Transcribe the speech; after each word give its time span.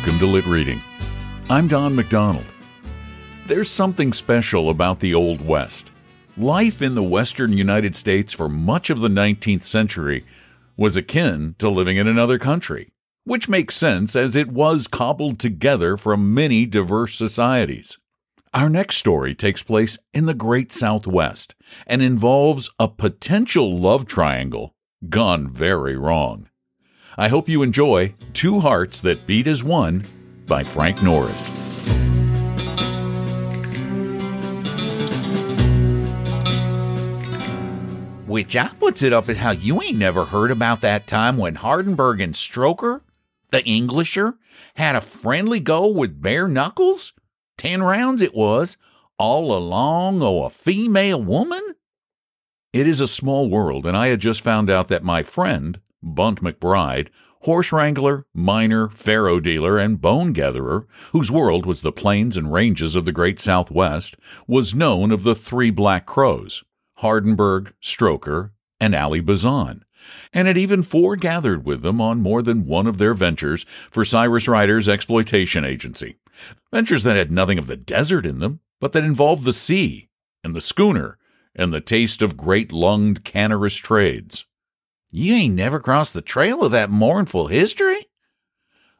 Welcome 0.00 0.18
to 0.20 0.26
Lit 0.28 0.46
Reading. 0.46 0.80
I'm 1.50 1.68
Don 1.68 1.94
McDonald. 1.94 2.46
There's 3.46 3.68
something 3.68 4.14
special 4.14 4.70
about 4.70 4.98
the 4.98 5.14
Old 5.14 5.46
West. 5.46 5.90
Life 6.38 6.80
in 6.80 6.94
the 6.94 7.02
western 7.02 7.52
United 7.52 7.94
States 7.94 8.32
for 8.32 8.48
much 8.48 8.88
of 8.88 9.00
the 9.00 9.08
19th 9.08 9.62
century 9.62 10.24
was 10.74 10.96
akin 10.96 11.54
to 11.58 11.68
living 11.68 11.98
in 11.98 12.08
another 12.08 12.38
country, 12.38 12.94
which 13.24 13.50
makes 13.50 13.76
sense 13.76 14.16
as 14.16 14.34
it 14.34 14.48
was 14.48 14.86
cobbled 14.86 15.38
together 15.38 15.98
from 15.98 16.32
many 16.32 16.64
diverse 16.64 17.14
societies. 17.14 17.98
Our 18.54 18.70
next 18.70 18.96
story 18.96 19.34
takes 19.34 19.62
place 19.62 19.98
in 20.14 20.24
the 20.24 20.32
Great 20.32 20.72
Southwest 20.72 21.54
and 21.86 22.00
involves 22.00 22.70
a 22.78 22.88
potential 22.88 23.78
love 23.78 24.06
triangle 24.06 24.74
gone 25.10 25.50
very 25.50 25.94
wrong. 25.94 26.49
I 27.20 27.28
hope 27.28 27.50
you 27.50 27.62
enjoy 27.62 28.14
Two 28.32 28.60
Hearts 28.60 29.02
That 29.02 29.26
Beat 29.26 29.46
as 29.46 29.62
One 29.62 30.02
by 30.46 30.64
Frank 30.64 31.02
Norris. 31.02 31.48
Which 38.26 38.56
I 38.56 38.68
puts 38.68 39.02
it 39.02 39.12
up 39.12 39.28
at 39.28 39.36
how 39.36 39.50
you 39.50 39.82
ain't 39.82 39.98
never 39.98 40.24
heard 40.24 40.50
about 40.50 40.80
that 40.80 41.06
time 41.06 41.36
when 41.36 41.56
Hardenberg 41.56 42.22
and 42.22 42.34
Stroker, 42.34 43.02
the 43.50 43.60
Englisher, 43.64 44.38
had 44.76 44.96
a 44.96 45.02
friendly 45.02 45.60
go 45.60 45.88
with 45.88 46.22
bare 46.22 46.48
knuckles? 46.48 47.12
Ten 47.58 47.82
rounds 47.82 48.22
it 48.22 48.34
was, 48.34 48.78
all 49.18 49.54
along 49.54 50.22
o' 50.22 50.44
a 50.44 50.48
female 50.48 51.22
woman? 51.22 51.74
It 52.72 52.86
is 52.86 53.02
a 53.02 53.06
small 53.06 53.50
world, 53.50 53.84
and 53.84 53.94
I 53.94 54.06
had 54.06 54.20
just 54.20 54.40
found 54.40 54.70
out 54.70 54.88
that 54.88 55.04
my 55.04 55.22
friend, 55.22 55.80
Bunt 56.02 56.40
McBride, 56.40 57.08
horse 57.42 57.72
wrangler, 57.72 58.26
miner, 58.34 58.88
faro 58.88 59.40
dealer, 59.40 59.78
and 59.78 60.00
bone 60.00 60.32
gatherer, 60.32 60.86
whose 61.12 61.30
world 61.30 61.66
was 61.66 61.80
the 61.80 61.92
plains 61.92 62.36
and 62.36 62.52
ranges 62.52 62.94
of 62.94 63.04
the 63.04 63.12
great 63.12 63.40
Southwest, 63.40 64.16
was 64.46 64.74
known 64.74 65.10
of 65.10 65.22
the 65.22 65.34
three 65.34 65.70
Black 65.70 66.06
Crows 66.06 66.62
Hardenberg, 66.98 67.72
Stroker, 67.82 68.50
and 68.78 68.94
Ali 68.94 69.20
Bazan, 69.20 69.84
and 70.32 70.48
had 70.48 70.58
even 70.58 70.82
foregathered 70.82 71.64
with 71.64 71.82
them 71.82 72.00
on 72.00 72.20
more 72.20 72.42
than 72.42 72.66
one 72.66 72.86
of 72.86 72.98
their 72.98 73.14
ventures 73.14 73.64
for 73.90 74.04
Cyrus 74.04 74.48
Ryder's 74.48 74.88
exploitation 74.88 75.64
agency. 75.64 76.16
Ventures 76.72 77.02
that 77.02 77.16
had 77.16 77.30
nothing 77.30 77.58
of 77.58 77.66
the 77.66 77.76
desert 77.76 78.24
in 78.26 78.38
them, 78.38 78.60
but 78.80 78.92
that 78.92 79.04
involved 79.04 79.44
the 79.44 79.52
sea, 79.52 80.08
and 80.42 80.54
the 80.54 80.60
schooner, 80.60 81.18
and 81.54 81.72
the 81.72 81.80
taste 81.80 82.22
of 82.22 82.36
great 82.36 82.72
lunged 82.72 83.24
cannerous 83.24 83.76
trades. 83.76 84.46
You 85.10 85.34
ain't 85.34 85.54
never 85.54 85.80
crossed 85.80 86.14
the 86.14 86.22
trail 86.22 86.62
of 86.62 86.72
that 86.72 86.90
mournful 86.90 87.48
history? 87.48 88.06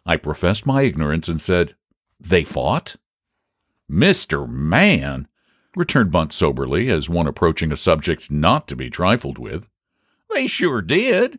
I 0.05 0.17
professed 0.17 0.67
my 0.67 0.83
ignorance 0.83 1.29
and 1.29 1.41
said, 1.41 1.77
They 2.19 2.43
fought? 2.43 2.97
Mr. 3.89 4.49
Man, 4.49 5.29
returned 5.77 6.11
Bunt 6.11 6.33
soberly, 6.33 6.91
as 6.91 7.09
one 7.09 7.27
approaching 7.27 7.71
a 7.71 7.77
subject 7.77 8.31
not 8.31 8.67
to 8.69 8.77
be 8.77 8.91
trifled 8.91 9.39
with. 9.39 9.69
They 10.33 10.47
sure 10.47 10.83
did. 10.83 11.39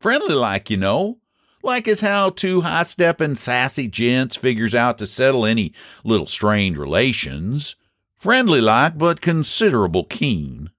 Friendly 0.00 0.34
like, 0.34 0.70
you 0.70 0.76
know. 0.76 1.18
Like 1.62 1.88
as 1.88 2.00
how 2.00 2.30
two 2.30 2.62
high 2.62 2.84
steppin', 2.84 3.36
sassy 3.36 3.88
gents 3.88 4.36
figures 4.36 4.74
out 4.74 4.96
to 4.98 5.06
settle 5.06 5.44
any 5.44 5.74
little 6.04 6.26
strained 6.26 6.78
relations. 6.78 7.74
Friendly 8.16 8.60
like, 8.60 8.96
but 8.96 9.20
considerable 9.20 10.04
keen. 10.04 10.70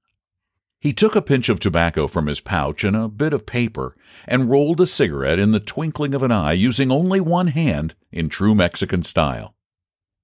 He 0.82 0.94
took 0.94 1.14
a 1.14 1.22
pinch 1.22 1.50
of 1.50 1.60
tobacco 1.60 2.08
from 2.08 2.28
his 2.28 2.40
pouch 2.40 2.86
and 2.86 2.96
a 2.96 3.10
bit 3.10 3.34
of 3.34 3.46
paper, 3.46 3.98
and 4.26 4.50
rolled 4.50 4.80
a 4.80 4.88
cigarette 4.88 5.38
in 5.38 5.52
the 5.52 5.60
twinkling 5.60 6.14
of 6.14 6.24
an 6.24 6.32
eye, 6.32 6.54
using 6.54 6.90
only 6.90 7.20
one 7.20 7.48
hand 7.48 7.96
in 8.14 8.30
true 8.30 8.56
Mexican 8.56 9.04
style. 9.04 9.56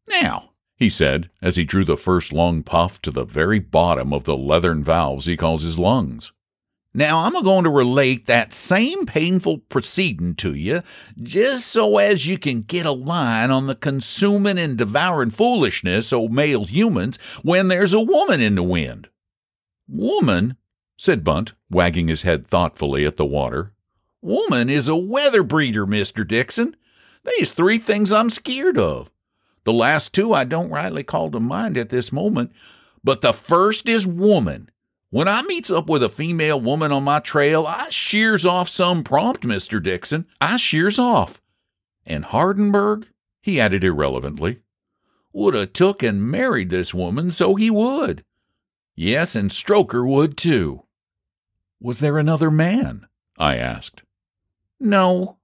Now, 0.08 0.52
he 0.78 0.90
said, 0.90 1.30
as 1.42 1.58
he 1.58 1.66
drew 1.66 1.84
the 1.84 1.98
first 1.98 2.32
long 2.32 2.64
puff 2.64 3.02
to 3.02 3.12
the 3.12 3.26
very 3.26 3.60
bottom 3.60 4.14
of 4.14 4.24
the 4.24 4.38
leathern 4.38 4.82
valves 4.82 5.26
he 5.26 5.36
calls 5.36 5.64
his 5.64 5.78
lungs. 5.78 6.32
Now 6.94 7.20
I'm 7.20 7.36
a 7.36 7.44
going 7.44 7.66
to 7.66 7.70
relate 7.70 8.26
that 8.28 8.54
same 8.54 9.06
painful 9.06 9.58
proceeding 9.58 10.36
to 10.36 10.54
you, 10.54 10.82
just 11.22 11.68
so 11.68 11.98
as 11.98 12.26
you 12.26 12.38
can 12.38 12.62
get 12.62 12.86
a 12.86 12.94
line 12.94 13.52
on 13.52 13.68
the 13.68 13.76
consuming 13.76 14.58
and 14.58 14.78
devouring 14.78 15.32
foolishness 15.32 16.14
o' 16.14 16.30
male 16.30 16.64
humans 16.64 17.18
when 17.44 17.68
there's 17.68 17.94
a 17.94 18.00
woman 18.00 18.40
in 18.40 18.56
the 18.56 18.64
wind. 18.64 19.10
Woman, 19.88 20.58
said 20.98 21.24
Bunt, 21.24 21.54
wagging 21.70 22.08
his 22.08 22.24
head 22.24 22.48
thoughtfully 22.48 23.06
at 23.06 23.18
the 23.18 23.26
water. 23.26 23.74
Woman 24.22 24.70
is 24.70 24.88
a 24.88 24.96
weather 24.96 25.44
breeder, 25.44 25.86
Mr. 25.86 26.28
Dixon. 26.28 26.76
They's 27.24 27.52
three 27.52 27.78
things 27.78 28.12
I'm 28.12 28.30
skeered 28.30 28.78
of. 28.78 29.12
The 29.64 29.74
last 29.74 30.14
two 30.14 30.34
I 30.34 30.44
don't 30.44 30.70
rightly 30.70 31.04
call 31.04 31.32
to 31.32 31.40
mind 31.40 31.78
at 31.78 31.90
this 31.90 32.12
moment, 32.12 32.52
but 33.04 33.22
the 33.22 33.34
first 33.34 33.88
is 33.88 34.08
woman. 34.08 34.70
When 35.10 35.28
I 35.28 35.44
meets 35.44 35.72
up 35.72 35.88
with 35.88 36.04
a 36.04 36.10
female 36.10 36.60
woman 36.60 36.92
on 36.92 37.04
my 37.04 37.20
trail, 37.20 37.66
I 37.66 37.90
shears 37.90 38.46
off 38.46 38.68
some 38.70 39.04
prompt, 39.04 39.44
Mr. 39.44 39.82
Dixon. 39.82 40.26
I 40.42 40.58
shears 40.58 41.00
off. 41.00 41.42
And 42.06 42.26
Hardenberg, 42.26 43.06
he 43.42 43.60
added 43.60 43.84
irrelevantly, 43.84 44.60
would 45.32 45.54
have 45.54 45.74
took 45.74 46.04
and 46.04 46.24
married 46.24 46.70
this 46.70 46.94
woman, 46.94 47.32
so 47.32 47.56
he 47.56 47.70
would. 47.70 48.24
Yes, 48.96 49.36
and 49.36 49.52
Stroker 49.52 50.08
would 50.08 50.38
too. 50.38 50.84
Was 51.82 52.00
there 52.00 52.18
another 52.18 52.50
man? 52.50 53.08
I 53.38 53.58
asked. 53.58 54.02
No, 54.80 55.38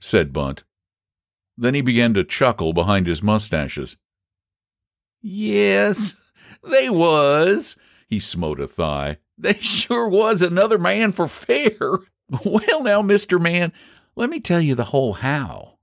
said 0.00 0.32
Bunt. 0.32 0.64
Then 1.56 1.74
he 1.74 1.80
began 1.80 2.14
to 2.14 2.24
chuckle 2.24 2.72
behind 2.72 3.06
his 3.06 3.22
mustaches. 3.22 3.96
Yes, 5.20 6.14
they 6.62 6.88
was. 6.88 7.76
He 8.08 8.20
smote 8.20 8.60
a 8.60 8.68
thigh. 8.68 9.18
They 9.36 9.54
sure 9.54 10.08
was 10.08 10.42
another 10.42 10.78
man 10.78 11.12
for 11.12 11.28
fair. 11.28 11.98
Well, 12.44 12.82
now, 12.82 13.00
Mr. 13.00 13.40
Man, 13.40 13.72
let 14.14 14.28
me 14.28 14.38
tell 14.38 14.60
you 14.60 14.74
the 14.74 14.84
whole 14.84 15.14
how. 15.14 15.77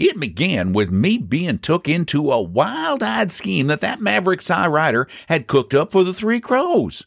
It 0.00 0.18
began 0.18 0.72
with 0.72 0.90
me 0.90 1.18
being 1.18 1.58
took 1.58 1.86
into 1.86 2.30
a 2.30 2.40
wild 2.40 3.02
eyed 3.02 3.30
scheme 3.30 3.66
that 3.66 3.82
that 3.82 4.00
maverick 4.00 4.40
Cy 4.40 4.66
Ryder 4.66 5.06
had 5.26 5.46
cooked 5.46 5.74
up 5.74 5.92
for 5.92 6.02
the 6.02 6.14
Three 6.14 6.40
Crows. 6.40 7.06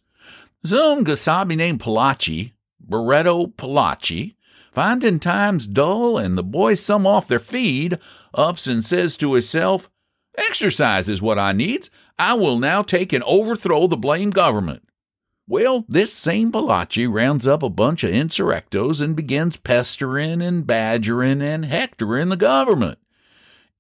Some 0.63 1.03
Gasabi 1.03 1.57
named 1.57 1.79
Palachi, 1.79 2.51
Barreto 2.79 3.47
Palachi, 3.47 4.35
finding 4.71 5.19
times 5.19 5.65
dull 5.65 6.19
and 6.19 6.37
the 6.37 6.43
boys 6.43 6.81
some 6.81 7.07
off 7.07 7.27
their 7.27 7.39
feed, 7.39 7.97
ups 8.35 8.67
and 8.67 8.85
says 8.85 9.17
to 9.17 9.33
hisself, 9.33 9.89
Exercise 10.37 11.09
is 11.09 11.19
what 11.19 11.39
I 11.39 11.51
needs. 11.51 11.89
I 12.19 12.35
will 12.35 12.59
now 12.59 12.83
take 12.83 13.11
and 13.11 13.23
overthrow 13.23 13.87
the 13.87 13.97
blame 13.97 14.29
government. 14.29 14.87
Well, 15.53 15.85
this 15.87 16.11
same 16.11 16.51
Palachi 16.51 17.07
rounds 17.07 17.45
up 17.45 17.61
a 17.61 17.69
bunch 17.69 18.03
of 18.03 18.09
insurrectos 18.09 18.99
and 18.99 19.15
begins 19.15 19.55
pesterin' 19.55 20.41
and 20.41 20.65
badgerin' 20.65 21.43
and 21.43 21.65
hectorin' 21.65 22.29
the 22.29 22.35
government, 22.35 22.97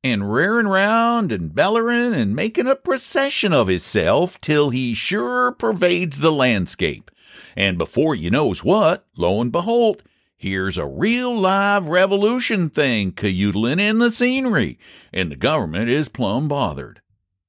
and 0.03 0.31
rearin' 0.31 0.67
round 0.67 1.31
and 1.31 1.55
bellerin' 1.55 2.13
and 2.13 2.35
makin' 2.35 2.67
a 2.67 2.75
procession 2.75 3.53
of 3.53 3.69
hisself 3.69 4.39
till 4.39 4.69
he 4.69 4.93
sure 4.93 5.51
pervades 5.51 6.19
the 6.19 6.31
landscape. 6.31 7.09
And 7.55 7.79
before 7.79 8.13
you 8.13 8.29
knows 8.29 8.63
what, 8.63 9.07
lo 9.17 9.41
and 9.41 9.51
behold, 9.51 10.03
Here's 10.37 10.77
a 10.77 10.85
real 10.85 11.35
live 11.35 11.87
revolution 11.87 12.69
thing 12.69 13.13
cayoodling 13.13 13.79
in 13.79 13.97
the 13.97 14.11
scenery, 14.11 14.77
and 15.11 15.31
the 15.31 15.35
government 15.35 15.89
is 15.89 16.07
plumb 16.07 16.47
bothered. 16.47 17.01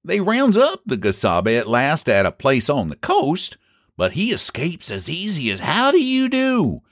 They 0.02 0.20
rounds 0.20 0.56
up 0.56 0.80
the 0.86 0.96
Gesabe 0.96 1.58
at 1.58 1.68
last 1.68 2.08
at 2.08 2.24
a 2.24 2.32
place 2.32 2.70
on 2.70 2.88
the 2.88 2.96
coast, 2.96 3.58
but 3.96 4.12
he 4.12 4.32
escapes 4.32 4.90
as 4.90 5.08
easy 5.08 5.50
as 5.50 5.60
how 5.60 5.90
do 5.90 5.98
you 5.98 6.28
do. 6.28 6.82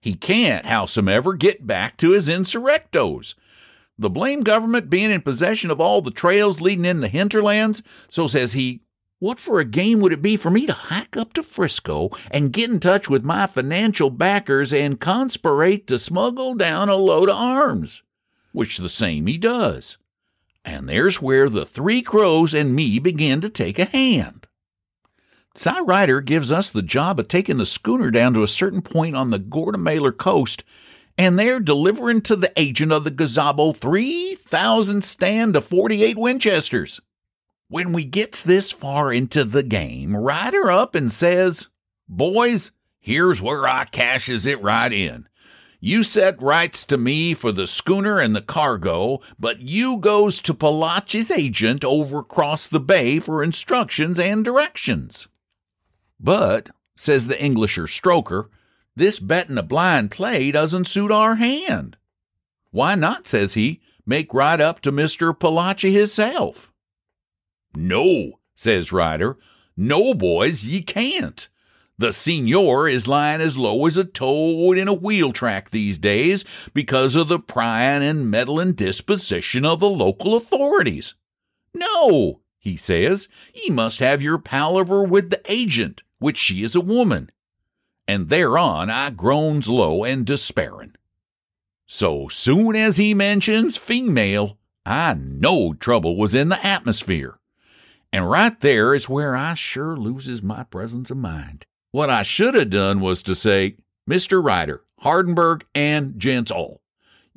He 0.00 0.14
can't, 0.14 0.66
howsomever, 0.66 1.38
get 1.38 1.66
back 1.66 1.96
to 1.98 2.12
his 2.12 2.28
insurrectos. 2.28 3.34
The 3.98 4.10
blame 4.10 4.42
government 4.42 4.90
being 4.90 5.10
in 5.10 5.22
possession 5.22 5.70
of 5.70 5.80
all 5.80 6.02
the 6.02 6.10
trails 6.10 6.60
leading 6.60 6.84
in 6.84 7.00
the 7.00 7.08
hinterlands, 7.08 7.82
so 8.08 8.28
says 8.28 8.52
he, 8.52 8.82
what 9.18 9.40
for 9.40 9.58
a 9.58 9.64
game 9.64 9.98
would 10.00 10.12
it 10.12 10.22
be 10.22 10.36
for 10.36 10.50
me 10.50 10.64
to 10.66 10.72
hike 10.72 11.16
up 11.16 11.32
to 11.32 11.42
Frisco 11.42 12.10
and 12.30 12.52
get 12.52 12.70
in 12.70 12.78
touch 12.78 13.10
with 13.10 13.24
my 13.24 13.48
financial 13.48 14.10
backers 14.10 14.72
and 14.72 15.00
conspirate 15.00 15.88
to 15.88 15.98
smuggle 15.98 16.54
down 16.54 16.88
a 16.88 16.94
load 16.94 17.28
of 17.28 17.36
arms? 17.36 18.04
Which 18.52 18.78
the 18.78 18.88
same 18.88 19.26
he 19.26 19.36
does. 19.36 19.98
And 20.64 20.88
there's 20.88 21.20
where 21.20 21.48
the 21.48 21.66
three 21.66 22.00
crows 22.00 22.54
and 22.54 22.76
me 22.76 23.00
begin 23.00 23.40
to 23.40 23.50
take 23.50 23.80
a 23.80 23.86
hand. 23.86 24.37
Cy 25.58 25.80
Ryder 25.80 26.20
gives 26.20 26.52
us 26.52 26.70
the 26.70 26.82
job 26.82 27.18
of 27.18 27.26
taking 27.26 27.56
the 27.56 27.66
schooner 27.66 28.12
down 28.12 28.32
to 28.32 28.44
a 28.44 28.48
certain 28.48 28.80
point 28.80 29.16
on 29.16 29.30
the 29.30 29.40
Gortamalar 29.40 30.16
coast, 30.16 30.62
and 31.18 31.36
there 31.36 31.58
delivering 31.58 32.20
to 32.22 32.36
the 32.36 32.52
agent 32.54 32.92
of 32.92 33.02
the 33.02 33.10
Gazabo 33.10 33.74
3,000 33.74 35.02
stand 35.02 35.56
of 35.56 35.64
48 35.64 36.16
Winchesters. 36.16 37.00
When 37.66 37.92
we 37.92 38.04
gets 38.04 38.40
this 38.40 38.70
far 38.70 39.12
into 39.12 39.42
the 39.42 39.64
game, 39.64 40.16
Ryder 40.16 40.70
up 40.70 40.94
and 40.94 41.10
says, 41.10 41.66
Boys, 42.08 42.70
here's 43.00 43.42
where 43.42 43.66
I 43.66 43.86
cashes 43.86 44.46
it 44.46 44.62
right 44.62 44.92
in. 44.92 45.28
You 45.80 46.04
set 46.04 46.40
rights 46.40 46.86
to 46.86 46.96
me 46.96 47.34
for 47.34 47.50
the 47.50 47.66
schooner 47.66 48.20
and 48.20 48.36
the 48.36 48.42
cargo, 48.42 49.22
but 49.40 49.60
you 49.60 49.96
goes 49.96 50.40
to 50.42 50.54
Palachi's 50.54 51.32
agent 51.32 51.84
over 51.84 52.20
across 52.20 52.68
the 52.68 52.78
bay 52.78 53.18
for 53.18 53.42
instructions 53.42 54.20
and 54.20 54.44
directions. 54.44 55.26
But, 56.20 56.70
says 56.96 57.26
the 57.26 57.36
Englisher 57.36 57.86
Stroker, 57.86 58.48
this 58.96 59.20
betting 59.20 59.58
a 59.58 59.62
blind 59.62 60.10
play 60.10 60.50
doesn't 60.50 60.88
suit 60.88 61.12
our 61.12 61.36
hand. 61.36 61.96
Why 62.70 62.94
not, 62.96 63.28
says 63.28 63.54
he, 63.54 63.80
make 64.04 64.34
right 64.34 64.60
up 64.60 64.80
to 64.82 64.92
Mr. 64.92 65.32
Palachi 65.36 65.92
hisself? 65.92 66.72
No, 67.74 68.40
says 68.56 68.92
Ryder. 68.92 69.38
No, 69.76 70.14
boys, 70.14 70.66
ye 70.66 70.82
can't. 70.82 71.48
The 71.98 72.12
senor 72.12 72.88
is 72.88 73.08
lying 73.08 73.40
as 73.40 73.58
low 73.58 73.86
as 73.86 73.96
a 73.96 74.04
toad 74.04 74.78
in 74.78 74.88
a 74.88 74.92
wheel 74.92 75.32
track 75.32 75.70
these 75.70 75.98
days 75.98 76.44
because 76.72 77.16
of 77.16 77.28
the 77.28 77.38
prying 77.38 78.02
and 78.02 78.30
meddling 78.30 78.72
disposition 78.72 79.64
of 79.64 79.80
the 79.80 79.88
local 79.88 80.36
authorities. 80.36 81.14
No, 81.74 82.40
he 82.58 82.76
says, 82.76 83.28
ye 83.52 83.70
must 83.70 83.98
have 83.98 84.22
your 84.22 84.38
palaver 84.38 85.02
with 85.02 85.30
the 85.30 85.40
agent, 85.46 86.02
which 86.18 86.38
she 86.38 86.62
is 86.62 86.74
a 86.74 86.80
woman. 86.80 87.30
And 88.06 88.28
thereon 88.28 88.90
I 88.90 89.10
groans 89.10 89.68
low 89.68 90.04
and 90.04 90.26
despairin'. 90.26 90.96
So 91.86 92.28
soon 92.28 92.76
as 92.76 92.96
he 92.96 93.14
mentions 93.14 93.76
female, 93.76 94.58
I 94.84 95.14
knowed 95.14 95.80
trouble 95.80 96.16
was 96.16 96.34
in 96.34 96.48
the 96.48 96.64
atmosphere. 96.66 97.38
And 98.12 98.30
right 98.30 98.58
there 98.60 98.94
is 98.94 99.08
where 99.08 99.36
I 99.36 99.54
sure 99.54 99.96
loses 99.96 100.42
my 100.42 100.64
presence 100.64 101.10
of 101.10 101.18
mind. 101.18 101.66
What 101.90 102.10
I 102.10 102.22
should 102.22 102.54
have 102.54 102.70
done 102.70 103.00
was 103.00 103.22
to 103.24 103.34
say, 103.34 103.76
Mr. 104.08 104.42
Ryder, 104.42 104.82
Hardenberg, 105.02 105.62
and 105.74 106.18
gents 106.18 106.50
all, 106.50 106.80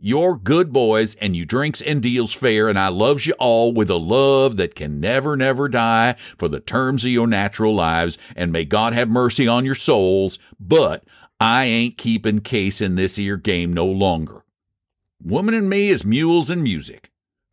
you're 0.01 0.35
good 0.35 0.73
boys 0.73 1.15
and 1.15 1.35
you 1.35 1.45
drinks 1.45 1.81
and 1.81 2.01
deals 2.01 2.33
fair, 2.33 2.67
and 2.67 2.79
I 2.79 2.87
loves 2.87 3.27
you 3.27 3.33
all 3.39 3.71
with 3.71 3.89
a 3.89 3.95
love 3.95 4.57
that 4.57 4.73
can 4.73 4.99
never, 4.99 5.37
never 5.37 5.69
die 5.69 6.15
for 6.37 6.47
the 6.47 6.59
terms 6.59 7.03
of 7.03 7.11
your 7.11 7.27
natural 7.27 7.75
lives, 7.75 8.17
and 8.35 8.51
may 8.51 8.65
God 8.65 8.93
have 8.93 9.09
mercy 9.09 9.47
on 9.47 9.63
your 9.63 9.75
souls, 9.75 10.39
but 10.59 11.03
I 11.39 11.65
ain't 11.65 11.97
keepin' 11.97 12.41
case 12.41 12.81
in 12.81 12.95
this 12.95 13.15
this 13.15 13.25
'ere 13.25 13.35
game 13.35 13.73
no 13.73 13.85
longer. 13.85 14.43
Woman 15.23 15.53
and 15.53 15.69
me 15.69 15.89
is 15.89 16.05
mules 16.05 16.49
and 16.49 16.63
music. 16.63 17.11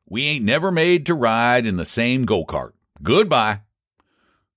We 0.09 0.25
ain't 0.25 0.45
never 0.45 0.71
made 0.71 1.05
to 1.07 1.15
ride 1.15 1.67
in 1.67 1.77
the 1.77 1.87
same 1.87 2.25
go 2.25 2.45
kart. 2.45 2.73
Goodbye. 3.03 3.63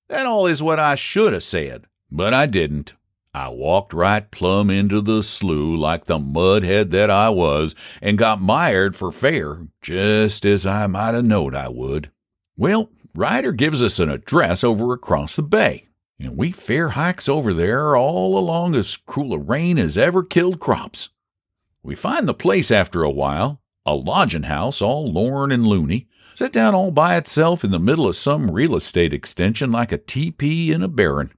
That 0.09 0.25
all 0.25 0.47
is 0.47 0.61
what 0.61 0.79
I 0.79 0.95
should 0.95 1.33
have 1.33 1.43
said, 1.43 1.87
but 2.11 2.33
I 2.33 2.45
didn't. 2.45 2.93
I 3.33 3.47
walked 3.47 3.93
right 3.93 4.29
plumb 4.29 4.69
into 4.69 4.99
the 4.99 5.23
slough 5.23 5.79
like 5.79 6.05
the 6.05 6.17
mudhead 6.17 6.91
that 6.91 7.09
I 7.09 7.29
was, 7.29 7.73
and 8.01 8.17
got 8.17 8.41
mired 8.41 8.95
for 8.95 9.09
fair, 9.09 9.67
just 9.81 10.45
as 10.45 10.65
I 10.65 10.87
might 10.87 11.13
have 11.13 11.23
knowed 11.23 11.55
I 11.55 11.69
would. 11.69 12.11
Well, 12.57 12.89
Ryder 13.15 13.53
gives 13.53 13.81
us 13.81 13.99
an 13.99 14.09
address 14.09 14.65
over 14.65 14.91
across 14.91 15.37
the 15.37 15.43
bay, 15.43 15.87
and 16.19 16.35
we 16.35 16.51
fair 16.51 16.89
hikes 16.89 17.29
over 17.29 17.53
there 17.53 17.95
all 17.95 18.37
along 18.37 18.75
as 18.75 18.97
cruel 18.97 19.33
a 19.33 19.37
rain 19.37 19.77
as 19.77 19.97
ever 19.97 20.23
killed 20.23 20.59
crops. 20.59 21.09
We 21.83 21.95
find 21.95 22.27
the 22.27 22.33
place 22.33 22.69
after 22.69 23.01
a 23.03 23.09
while, 23.09 23.61
a 23.85 23.95
lodging 23.95 24.43
house 24.43 24.81
all 24.81 25.11
lorn 25.11 25.53
and 25.53 25.65
loony, 25.65 26.09
set 26.35 26.51
down 26.51 26.75
all 26.75 26.91
by 26.91 27.15
itself 27.15 27.63
in 27.63 27.71
the 27.71 27.79
middle 27.79 28.07
of 28.07 28.17
some 28.17 28.51
real 28.51 28.75
estate 28.75 29.13
extension 29.13 29.71
like 29.71 29.93
a 29.93 29.97
teepee 29.97 30.71
in 30.71 30.81
a 30.81 30.89
barren. 30.89 31.31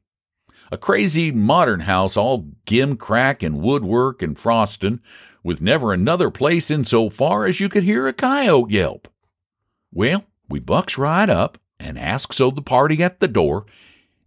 A 0.73 0.77
crazy 0.79 1.31
modern 1.31 1.81
house 1.81 2.17
all 2.17 2.47
gimcrack 2.65 3.45
and 3.45 3.61
woodwork 3.61 4.23
and 4.23 4.35
frostin', 4.35 5.01
with 5.43 5.61
never 5.61 5.93
another 5.93 6.31
place 6.31 6.71
in 6.71 6.83
so 6.83 7.11
far 7.11 7.45
as 7.45 7.59
you 7.59 7.69
could 7.69 7.83
hear 7.83 8.07
a 8.07 8.11
coyote 8.11 8.73
yelp. 8.73 9.07
Well, 9.91 10.25
we 10.49 10.59
bucks 10.59 10.97
right 10.97 11.29
up 11.29 11.59
and 11.79 11.99
asks 11.99 12.41
o 12.41 12.49
the 12.49 12.63
party 12.63 13.03
at 13.03 13.19
the 13.19 13.27
door 13.27 13.67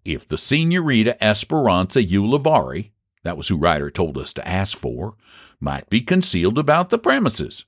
if 0.05 0.29
the 0.29 0.39
Senorita 0.39 1.21
Esperanza 1.21 2.01
Ulivari, 2.01 2.93
that 3.25 3.37
was 3.37 3.49
who 3.49 3.57
Ryder 3.57 3.91
told 3.91 4.17
us 4.17 4.33
to 4.35 4.49
ask 4.49 4.79
for, 4.79 5.17
might 5.59 5.91
be 5.91 6.01
concealed 6.01 6.59
about 6.59 6.91
the 6.91 6.99
premises, 6.99 7.65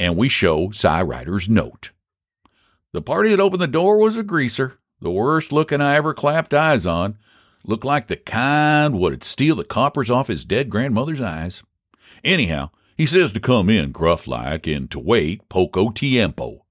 and 0.00 0.16
we 0.16 0.28
show 0.28 0.72
Cy 0.72 1.00
Ryder's 1.00 1.48
note. 1.48 1.90
The 2.92 3.02
party 3.02 3.30
that 3.30 3.38
opened 3.38 3.62
the 3.62 3.68
door 3.68 3.98
was 3.98 4.16
a 4.16 4.24
greaser, 4.24 4.80
the 5.00 5.12
worst 5.12 5.52
looking 5.52 5.80
I 5.80 5.94
ever 5.94 6.12
clapped 6.12 6.52
eyes 6.52 6.88
on. 6.88 7.18
Looked 7.68 7.84
like 7.84 8.06
the 8.06 8.16
kind 8.16 8.94
what'd 8.94 9.24
steal 9.24 9.56
the 9.56 9.64
coppers 9.64 10.08
off 10.08 10.28
his 10.28 10.44
dead 10.44 10.70
grandmother's 10.70 11.20
eyes. 11.20 11.64
Anyhow, 12.22 12.70
he 12.96 13.06
says 13.06 13.32
to 13.32 13.40
come 13.40 13.68
in 13.68 13.90
gruff 13.90 14.28
like 14.28 14.68
and 14.68 14.88
to 14.92 15.00
wait 15.00 15.48
poco 15.48 15.90
tiempo. 15.90 16.64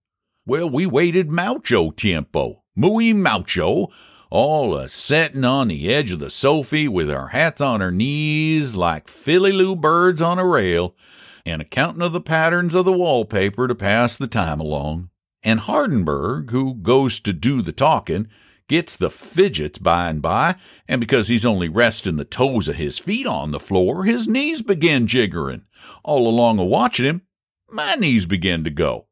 Well, 0.46 0.70
we 0.70 0.86
waited 0.86 1.30
mucho 1.30 1.92
tiempo, 1.92 2.64
muy 2.78 3.12
mucho, 3.12 3.90
all 4.30 4.78
a 4.78 4.88
settin' 4.88 5.44
on 5.44 5.68
the 5.68 5.94
edge 5.94 6.12
of 6.12 6.20
the 6.20 6.30
sofy 6.30 6.88
with 6.88 7.12
our 7.12 7.28
hats 7.28 7.60
on 7.60 7.82
our 7.82 7.92
knees 7.92 8.76
like 8.76 9.10
filly-loo 9.10 9.76
birds 9.76 10.22
on 10.22 10.40
a 10.40 10.48
rail, 10.48 10.96
and 11.46 11.62
a 11.62 11.66
countin' 11.66 12.02
of 12.02 12.14
the 12.14 12.22
patterns 12.22 12.74
of 12.74 12.86
the 12.86 12.94
wallpaper 12.94 13.68
to 13.68 13.76
pass 13.76 14.16
the 14.16 14.28
time 14.28 14.62
along 14.62 15.10
and 15.46 15.62
Hardenberg, 15.62 16.50
who 16.50 16.74
goes 16.74 17.20
to 17.20 17.32
do 17.32 17.62
the 17.62 17.72
talking, 17.72 18.28
gets 18.68 18.96
the 18.96 19.10
fidgets 19.10 19.80
by 19.80 20.10
and 20.10 20.22
by, 20.22 20.56
and 20.88 21.00
because 21.00 21.28
he's 21.28 21.46
only 21.46 21.70
resting 21.70 22.16
the 22.16 22.26
toes 22.26 22.68
of 22.68 22.76
his 22.76 22.98
feet 22.98 23.28
on 23.28 23.52
the 23.52 23.60
floor, 23.60 24.04
his 24.04 24.28
knees 24.28 24.62
begin 24.62 25.08
jiggering. 25.08 25.64
All 26.04 26.28
along 26.28 26.60
a 26.60 26.66
watching 26.66 27.06
him, 27.06 27.22
my 27.70 27.96
knees 27.96 28.26
begin 28.26 28.64
to 28.64 28.70
go. 28.70 29.08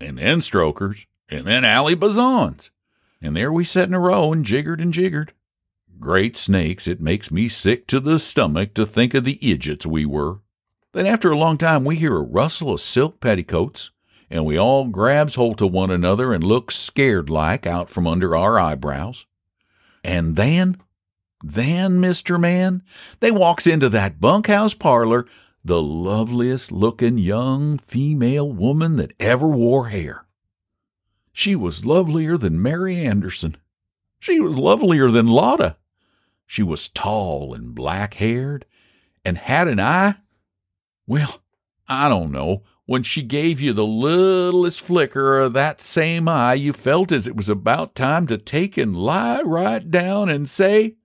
And 0.00 0.18
then 0.18 0.40
Stroker's, 0.40 1.06
and 1.28 1.44
then 1.44 1.64
Allie 1.64 1.94
Bazan's. 1.94 2.70
And 3.20 3.36
there 3.36 3.52
we 3.52 3.64
set 3.64 3.88
in 3.88 3.94
a 3.94 4.00
row 4.00 4.32
and 4.32 4.44
jiggered 4.44 4.80
and 4.80 4.92
jiggered. 4.92 5.32
Great 5.98 6.36
snakes, 6.36 6.86
it 6.86 7.00
makes 7.00 7.30
me 7.30 7.48
sick 7.48 7.86
to 7.88 7.98
the 7.98 8.20
stomach 8.20 8.74
to 8.74 8.86
think 8.86 9.14
of 9.14 9.24
the 9.24 9.38
idiots 9.42 9.84
we 9.84 10.06
were. 10.06 10.38
Then 10.92 11.06
after 11.06 11.30
a 11.30 11.38
long 11.38 11.58
time 11.58 11.84
we 11.84 11.96
hear 11.96 12.16
a 12.16 12.22
rustle 12.22 12.72
of 12.72 12.80
silk 12.80 13.20
petticoats, 13.20 13.90
and 14.30 14.44
we 14.44 14.58
all 14.58 14.86
grabs 14.86 15.34
holt 15.34 15.60
of 15.60 15.72
one 15.72 15.90
another 15.90 16.32
and 16.32 16.44
looks 16.44 16.76
scared 16.76 17.30
like 17.30 17.66
out 17.66 17.88
from 17.88 18.06
under 18.06 18.36
our 18.36 18.58
eyebrows. 18.58 19.26
And 20.04 20.36
then, 20.36 20.76
then, 21.42 22.00
Mr. 22.00 22.38
Man, 22.38 22.82
they 23.20 23.30
walks 23.30 23.66
into 23.66 23.88
that 23.90 24.20
bunkhouse 24.20 24.74
parlor 24.74 25.26
the 25.64 25.82
loveliest 25.82 26.72
looking 26.72 27.18
young 27.18 27.78
female 27.78 28.50
woman 28.50 28.96
that 28.96 29.12
ever 29.18 29.48
wore 29.48 29.88
hair. 29.88 30.26
She 31.32 31.54
was 31.54 31.84
lovelier 31.84 32.36
than 32.36 32.62
Mary 32.62 32.96
Anderson. 32.96 33.56
She 34.18 34.40
was 34.40 34.56
lovelier 34.56 35.10
than 35.10 35.26
Lotta. 35.26 35.76
She 36.46 36.62
was 36.62 36.88
tall 36.88 37.54
and 37.54 37.74
black 37.74 38.14
haired 38.14 38.64
and 39.24 39.36
had 39.36 39.68
an 39.68 39.78
eye. 39.78 40.16
Well, 41.06 41.42
I 41.86 42.08
don't 42.08 42.32
know 42.32 42.62
when 42.88 43.02
she 43.02 43.20
gave 43.20 43.60
you 43.60 43.74
the 43.74 43.84
littlest 43.84 44.80
flicker 44.80 45.40
of 45.40 45.52
that 45.52 45.78
same 45.78 46.26
eye, 46.26 46.54
you 46.54 46.72
felt 46.72 47.12
as 47.12 47.28
it 47.28 47.36
was 47.36 47.50
about 47.50 47.94
time 47.94 48.26
to 48.26 48.38
take 48.38 48.78
and 48.78 48.96
lie 48.96 49.42
right 49.42 49.90
down 49.90 50.30
and 50.30 50.48
say, 50.48 50.96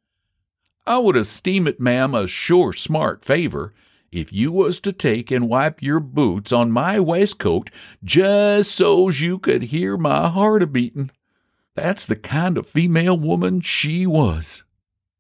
I 0.88 1.00
would 1.00 1.18
esteem 1.18 1.68
it, 1.68 1.82
ma'am, 1.82 2.16
a 2.16 2.26
sure 2.26 2.72
smart 2.72 3.26
favor 3.26 3.74
if 4.14 4.32
you 4.32 4.50
was 4.50 4.80
to 4.80 4.94
take 4.94 5.30
and 5.30 5.50
wipe 5.50 5.84
your 5.84 6.00
boots 6.00 6.54
on 6.54 6.72
my 6.72 7.02
waistcoat 7.02 7.70
just 8.02 8.72
so's 8.72 9.20
you 9.20 9.38
could 9.38 9.64
hear 9.64 9.98
my 9.98 10.30
heart 10.30 10.64
a 10.64 10.68
beatin'. 10.68 11.12
That's 11.76 12.06
the 12.06 12.16
kind 12.16 12.58
of 12.58 12.66
female 12.66 13.18
woman 13.18 13.60
she 13.60 14.08
was. 14.08 14.64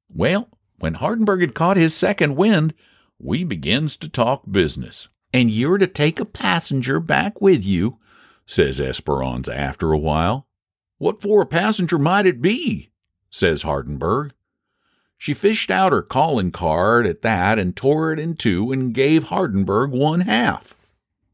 Well, 0.07 0.47
when 0.79 0.95
Hardenberg 0.95 1.41
had 1.41 1.55
caught 1.55 1.75
his 1.75 1.93
second 1.93 2.37
wind, 2.37 2.73
we 3.19 3.43
begins 3.43 3.97
to 3.97 4.07
talk 4.07 4.43
business. 4.49 5.09
And 5.33 5.49
you're 5.49 5.79
to 5.79 5.87
take 5.87 6.19
a 6.19 6.25
passenger 6.25 6.99
back 6.99 7.41
with 7.41 7.63
you, 7.63 7.97
says 8.45 8.79
Esperanza 8.79 9.53
after 9.53 9.91
a 9.91 9.97
while. 9.97 10.47
What 10.99 11.21
for 11.21 11.41
a 11.41 11.47
passenger 11.47 11.97
might 11.97 12.27
it 12.27 12.39
be? 12.39 12.91
says 13.31 13.63
Hardenberg. 13.63 14.31
She 15.17 15.33
fished 15.33 15.71
out 15.71 15.91
her 15.91 16.01
calling 16.01 16.51
card 16.51 17.07
at 17.07 17.23
that 17.23 17.57
and 17.57 17.75
tore 17.75 18.13
it 18.13 18.19
in 18.19 18.35
two 18.35 18.71
and 18.71 18.93
gave 18.93 19.25
Hardenberg 19.25 19.89
one 19.89 20.21
half. 20.21 20.75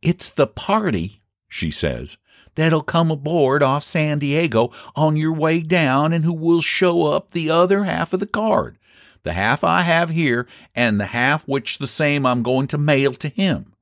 It's 0.02 0.30
the 0.30 0.48
party, 0.48 1.22
she 1.50 1.72
says, 1.72 2.16
that'll 2.56 2.84
come 2.84 3.12
aboard 3.12 3.62
off 3.62 3.84
San 3.84 4.20
Diego 4.20 4.72
on 4.96 5.18
your 5.18 5.34
way 5.34 5.62
down 5.62 6.14
and 6.14 6.24
who 6.24 6.34
will 6.34 6.62
show 6.62 7.04
up 7.08 7.32
the 7.32 7.50
other 7.50 7.84
half 7.84 8.14
of 8.14 8.20
the 8.20 8.28
card, 8.28 8.78
the 9.24 9.34
half 9.34 9.64
I 9.64 9.82
have 9.82 10.10
here 10.12 10.48
and 10.74 11.00
the 11.00 11.08
half 11.08 11.48
which 11.48 11.80
the 11.80 11.88
same 11.88 12.26
I'm 12.26 12.44
going 12.44 12.68
to 12.68 12.78
mail 12.78 13.14
to 13.16 13.28
him. 13.28 13.74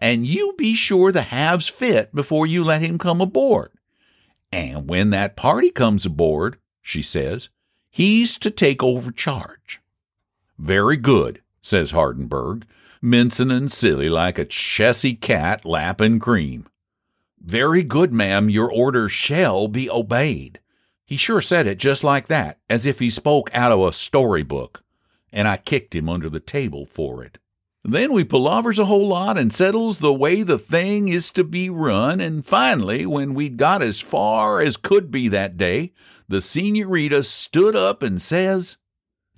And 0.00 0.26
you 0.26 0.54
be 0.56 0.74
sure 0.74 1.12
the 1.12 1.22
halves 1.22 1.68
fit 1.68 2.14
before 2.14 2.46
you 2.46 2.64
let 2.64 2.80
him 2.80 2.98
come 2.98 3.20
aboard. 3.20 3.70
And 4.50 4.88
when 4.88 5.10
that 5.10 5.36
party 5.36 5.70
comes 5.70 6.06
aboard, 6.06 6.56
she 6.80 7.02
says, 7.02 7.50
he's 7.90 8.38
to 8.38 8.50
take 8.50 8.82
over 8.82 9.12
charge. 9.12 9.80
Very 10.58 10.96
good, 10.96 11.42
says 11.62 11.92
Hardenberg, 11.92 12.64
mincing 13.02 13.50
and 13.50 13.70
silly 13.70 14.08
like 14.08 14.38
a 14.38 14.44
chessy 14.44 15.14
cat 15.14 15.64
lapping 15.64 16.18
cream. 16.18 16.66
Very 17.40 17.82
good, 17.82 18.12
ma'am, 18.12 18.50
your 18.50 18.70
order 18.70 19.08
shall 19.08 19.68
be 19.68 19.88
obeyed. 19.88 20.60
He 21.04 21.16
sure 21.16 21.40
said 21.40 21.66
it 21.66 21.78
just 21.78 22.04
like 22.04 22.26
that, 22.28 22.58
as 22.68 22.86
if 22.86 22.98
he 22.98 23.10
spoke 23.10 23.50
out 23.52 23.72
of 23.72 23.80
a 23.80 23.92
storybook, 23.92 24.82
and 25.32 25.48
I 25.48 25.56
kicked 25.56 25.94
him 25.94 26.08
under 26.08 26.28
the 26.28 26.40
table 26.40 26.86
for 26.86 27.24
it. 27.24 27.38
Then 27.82 28.12
we 28.12 28.24
palavers 28.24 28.78
a 28.78 28.84
whole 28.84 29.08
lot 29.08 29.38
and 29.38 29.52
settles 29.52 29.98
the 29.98 30.12
way 30.12 30.42
the 30.42 30.58
thing 30.58 31.08
is 31.08 31.30
to 31.32 31.44
be 31.44 31.70
run, 31.70 32.20
and 32.20 32.44
finally, 32.44 33.06
when 33.06 33.32
we'd 33.32 33.56
got 33.56 33.80
as 33.80 34.00
far 34.00 34.60
as 34.60 34.76
could 34.76 35.10
be 35.10 35.28
that 35.28 35.56
day, 35.56 35.92
the 36.28 36.42
senorita 36.42 37.22
stood 37.22 37.74
up 37.74 38.02
and 38.02 38.20
says, 38.20 38.76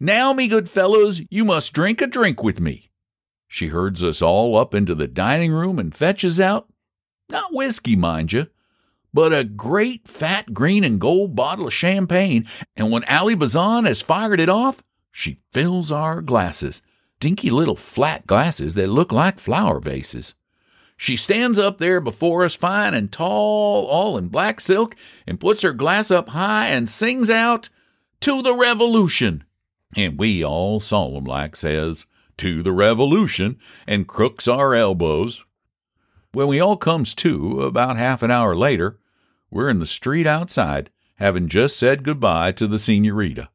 Now, 0.01 0.33
me 0.33 0.49
good 0.49 0.69
fellows, 0.69 1.23
you 1.31 1.45
must 1.45 1.73
drink 1.73 2.03
a 2.03 2.07
drink 2.09 2.43
with 2.43 2.59
me. 2.59 2.91
She 3.47 3.69
herds 3.69 4.03
us 4.03 4.21
all 4.21 4.59
up 4.59 4.75
into 4.75 4.97
the 4.97 5.07
dining 5.07 5.53
room 5.53 5.79
and 5.79 5.95
fetches 5.95 6.41
out, 6.41 6.69
not 7.29 7.55
whiskey, 7.55 7.95
mind 7.95 8.33
you, 8.33 8.49
but 9.15 9.33
a 9.33 9.45
great 9.45 10.09
fat 10.09 10.53
green 10.53 10.83
and 10.83 11.01
gold 11.01 11.37
bottle 11.37 11.69
of 11.69 11.75
champagne, 11.75 12.49
and 12.75 12.91
when 12.91 13.05
Ali 13.05 13.37
Bazan 13.37 13.85
has 13.85 14.01
fired 14.01 14.41
it 14.41 14.49
off, 14.49 14.83
she 15.13 15.39
fills 15.53 15.93
our 15.93 16.21
glasses 16.21 16.83
dinky 17.23 17.51
little 17.51 17.77
flat 17.77 18.27
glasses 18.27 18.75
that 18.75 18.89
look 18.89 19.13
like 19.13 19.39
flower 19.39 19.79
vases. 19.79 20.35
She 20.97 21.17
stands 21.17 21.57
up 21.57 21.79
there 21.79 22.01
before 22.01 22.45
us, 22.45 22.57
fine 22.57 22.95
and 22.95 23.13
tall, 23.13 23.87
all 23.87 24.19
in 24.19 24.27
black 24.27 24.61
silk, 24.61 24.97
and 25.25 25.39
puts 25.39 25.63
her 25.63 25.73
glass 25.73 26.11
up 26.11 26.31
high 26.31 26.67
and 26.67 26.91
sings 26.91 27.31
out, 27.31 27.69
To 28.23 28.43
the 28.43 28.57
Revolution! 28.57 29.45
And 29.95 30.19
we 30.19 30.45
all 30.45 30.81
solemn 30.81 31.23
like 31.23 31.55
says, 31.55 32.07
To 32.39 32.61
the 32.61 32.73
Revolution, 32.73 33.57
and 33.87 34.09
crooks 34.09 34.49
our 34.49 34.75
elbows. 34.75 35.45
When 36.33 36.49
we 36.49 36.59
all 36.59 36.77
comes 36.77 37.15
to, 37.15 37.63
about 37.63 37.97
half 37.97 38.25
an 38.25 38.33
hour 38.33 38.57
later, 38.57 38.99
we're 39.49 39.69
in 39.69 39.79
the 39.79 39.87
street 39.87 40.27
outside, 40.27 40.91
having 41.17 41.47
just 41.47 41.79
said 41.79 42.03
goodbye 42.03 42.51
to 42.53 42.67
the 42.67 42.81
senorita. 42.81 43.49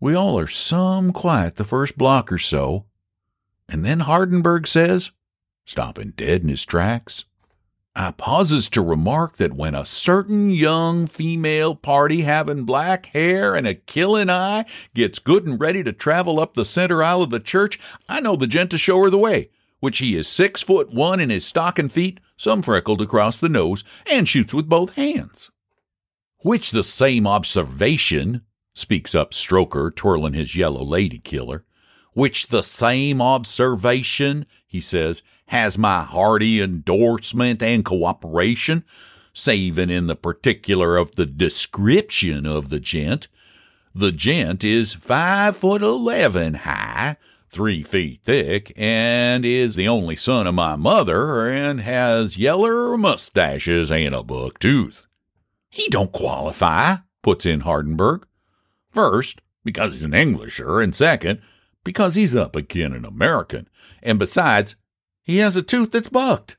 We 0.00 0.14
all 0.14 0.38
are 0.38 0.48
some 0.48 1.12
quiet 1.12 1.56
the 1.56 1.64
first 1.64 1.98
block 1.98 2.32
or 2.32 2.38
so, 2.38 2.86
and 3.68 3.84
then 3.84 4.00
Hardenberg 4.00 4.66
says, 4.66 5.10
stopping 5.66 6.14
dead 6.16 6.40
in 6.40 6.48
his 6.48 6.64
tracks, 6.64 7.26
I 7.94 8.12
pauses 8.12 8.70
to 8.70 8.80
remark 8.80 9.36
that 9.36 9.52
when 9.52 9.74
a 9.74 9.84
certain 9.84 10.48
young 10.48 11.06
female 11.06 11.74
party 11.74 12.22
having 12.22 12.64
black 12.64 13.06
hair 13.06 13.54
and 13.54 13.66
a 13.66 13.74
killing 13.74 14.30
eye 14.30 14.64
gets 14.94 15.18
good 15.18 15.46
and 15.46 15.60
ready 15.60 15.82
to 15.82 15.92
travel 15.92 16.40
up 16.40 16.54
the 16.54 16.64
center 16.64 17.02
aisle 17.02 17.22
of 17.22 17.28
the 17.30 17.40
church, 17.40 17.78
I 18.08 18.20
know 18.20 18.36
the 18.36 18.46
gent 18.46 18.70
to 18.70 18.78
show 18.78 19.02
her 19.02 19.10
the 19.10 19.18
way, 19.18 19.50
which 19.80 19.98
he 19.98 20.16
is 20.16 20.28
six 20.28 20.62
foot 20.62 20.94
one 20.94 21.20
in 21.20 21.28
his 21.28 21.44
stocking 21.44 21.90
feet, 21.90 22.20
some 22.38 22.62
freckled 22.62 23.02
across 23.02 23.38
the 23.38 23.50
nose, 23.50 23.84
and 24.10 24.26
shoots 24.26 24.54
with 24.54 24.66
both 24.68 24.94
hands. 24.94 25.50
Which 26.38 26.70
the 26.70 26.84
same 26.84 27.26
observation 27.26 28.42
speaks 28.80 29.14
up 29.14 29.32
Stroker, 29.32 29.94
twirling 29.94 30.32
his 30.32 30.56
yellow 30.56 30.82
lady 30.84 31.18
killer, 31.18 31.64
which 32.12 32.48
the 32.48 32.62
same 32.62 33.22
observation, 33.22 34.46
he 34.66 34.80
says, 34.80 35.22
has 35.46 35.78
my 35.78 36.02
hearty 36.02 36.60
endorsement 36.60 37.62
and 37.62 37.84
cooperation, 37.84 38.84
saving 39.32 39.90
in 39.90 40.06
the 40.06 40.16
particular 40.16 40.96
of 40.96 41.14
the 41.16 41.26
description 41.26 42.46
of 42.46 42.68
the 42.68 42.80
gent. 42.80 43.28
The 43.94 44.12
gent 44.12 44.64
is 44.64 44.94
five 44.94 45.56
foot 45.56 45.82
eleven 45.82 46.54
high, 46.54 47.16
three 47.50 47.82
feet 47.82 48.20
thick, 48.24 48.72
and 48.76 49.44
is 49.44 49.74
the 49.74 49.88
only 49.88 50.16
son 50.16 50.46
of 50.46 50.54
my 50.54 50.76
mother, 50.76 51.48
and 51.48 51.80
has 51.80 52.36
yeller 52.36 52.96
mustaches 52.96 53.90
and 53.90 54.14
a 54.14 54.22
buck 54.22 54.58
tooth. 54.58 55.06
He 55.70 55.88
don't 55.88 56.12
qualify, 56.12 56.96
puts 57.22 57.46
in 57.46 57.62
Hardenberg. 57.62 58.22
First, 58.90 59.40
because 59.64 59.94
he's 59.94 60.02
an 60.02 60.12
Englisher, 60.12 60.82
and 60.82 60.94
second, 60.94 61.40
because 61.84 62.14
he's 62.14 62.34
up 62.34 62.56
agin 62.56 62.92
an 62.92 63.04
American, 63.04 63.68
and 64.02 64.18
besides, 64.18 64.76
he 65.22 65.38
has 65.38 65.56
a 65.56 65.62
tooth 65.62 65.92
that's 65.92 66.08
bucked. 66.08 66.56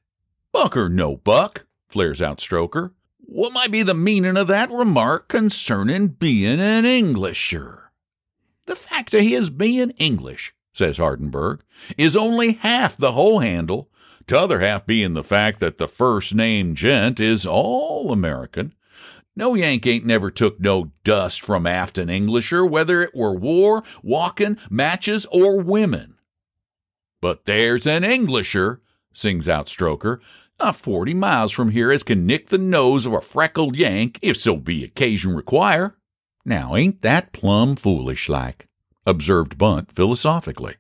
Buck 0.52 0.76
or 0.76 0.90
no 0.90 1.18
buck, 1.18 1.66
flares 1.88 2.22
out 2.22 2.40
Stroker. 2.40 2.92
What 3.20 3.54
might 3.54 3.72
be 3.72 3.84
the 3.84 3.94
meaning 3.94 4.38
of 4.38 4.48
that 4.48 4.72
remark 4.72 5.28
concerning 5.28 6.10
being 6.10 6.60
an 6.60 6.84
Englisher? 6.84 7.84
The 8.66 8.76
fact 8.76 9.14
of 9.14 9.22
his 9.22 9.50
being 9.50 9.92
English, 9.92 10.54
says 10.74 10.98
Hardenberg, 10.98 11.62
is 11.98 12.16
only 12.16 12.54
half 12.54 12.98
the 12.98 13.14
whole 13.14 13.40
handle, 13.40 13.90
t'other 14.28 14.60
half 14.60 14.86
being 14.86 15.14
the 15.14 15.24
fact 15.24 15.60
that 15.60 15.78
the 15.78 15.88
first 15.88 16.34
name 16.34 16.76
gent 16.76 17.20
is 17.20 17.46
all 17.46 18.12
American, 18.12 18.74
no 19.36 19.56
Yank 19.56 19.86
ain't 19.88 20.06
never 20.06 20.30
took 20.30 20.60
no 20.60 20.92
dust 21.04 21.42
from 21.42 21.66
aft 21.66 21.98
an 21.98 22.10
Englisher, 22.10 22.70
whether 22.70 23.02
it 23.02 23.16
were 23.16 23.36
war, 23.36 23.84
walkin', 24.04 24.58
matches, 24.70 25.26
or 25.32 25.62
women. 25.62 26.16
But 27.22 27.46
there's 27.46 27.88
an 27.88 28.04
Englisher, 28.04 28.80
sings 29.14 29.48
out 29.48 29.68
Stroker, 29.68 30.20
not 30.60 30.76
forty 30.76 31.14
miles 31.14 31.52
from 31.52 31.70
here 31.70 31.92
as 31.92 32.04
can 32.04 32.26
nick 32.26 32.50
the 32.50 32.58
nose 32.58 33.06
of 33.06 33.14
a 33.14 33.22
freckled 33.22 33.76
Yank, 33.76 34.20
if 34.22 34.38
so 34.38 34.58
be 34.58 34.84
occasion 34.84 35.36
require. 35.36 35.96
Now 36.46 36.76
ain't 36.76 37.02
that 37.02 37.34
plumb 37.34 37.76
foolish 37.76 38.28
like? 38.30 38.68
observed 39.06 39.58
Bunt 39.58 39.92
philosophically. 39.92 40.76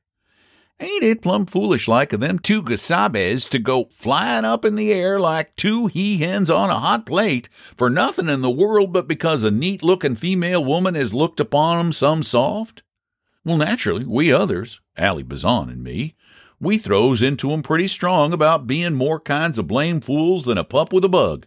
Ain't 0.81 1.03
it 1.03 1.21
plumb 1.21 1.45
foolish 1.45 1.87
like 1.87 2.11
of 2.11 2.21
them 2.21 2.39
two 2.39 2.63
Gesabes 2.63 3.47
to 3.49 3.59
go 3.59 3.89
flying 3.93 4.45
up 4.45 4.65
in 4.65 4.75
the 4.75 4.91
air 4.91 5.19
like 5.19 5.55
two 5.55 5.85
he 5.85 6.17
hens 6.17 6.49
on 6.49 6.71
a 6.71 6.79
hot 6.79 7.05
plate 7.05 7.49
for 7.77 7.87
nothing 7.87 8.27
in 8.27 8.41
the 8.41 8.49
world 8.49 8.91
but 8.91 9.07
because 9.07 9.43
a 9.43 9.51
neat 9.51 9.83
looking 9.83 10.15
female 10.15 10.65
woman 10.65 10.95
has 10.95 11.13
looked 11.13 11.39
upon 11.39 11.77
'em 11.77 11.93
some 11.93 12.23
soft? 12.23 12.81
Well, 13.45 13.57
naturally, 13.57 14.05
we 14.05 14.33
others, 14.33 14.81
Ali 14.97 15.21
Bazan 15.21 15.69
and 15.69 15.83
me, 15.83 16.15
we 16.59 16.79
throws 16.79 17.21
into 17.21 17.51
'em 17.51 17.61
pretty 17.61 17.87
strong 17.87 18.33
about 18.33 18.65
being 18.65 18.95
more 18.95 19.19
kinds 19.19 19.59
of 19.59 19.67
blame 19.67 20.01
fools 20.01 20.45
than 20.45 20.57
a 20.57 20.63
pup 20.63 20.91
with 20.91 21.05
a 21.05 21.09
bug, 21.09 21.45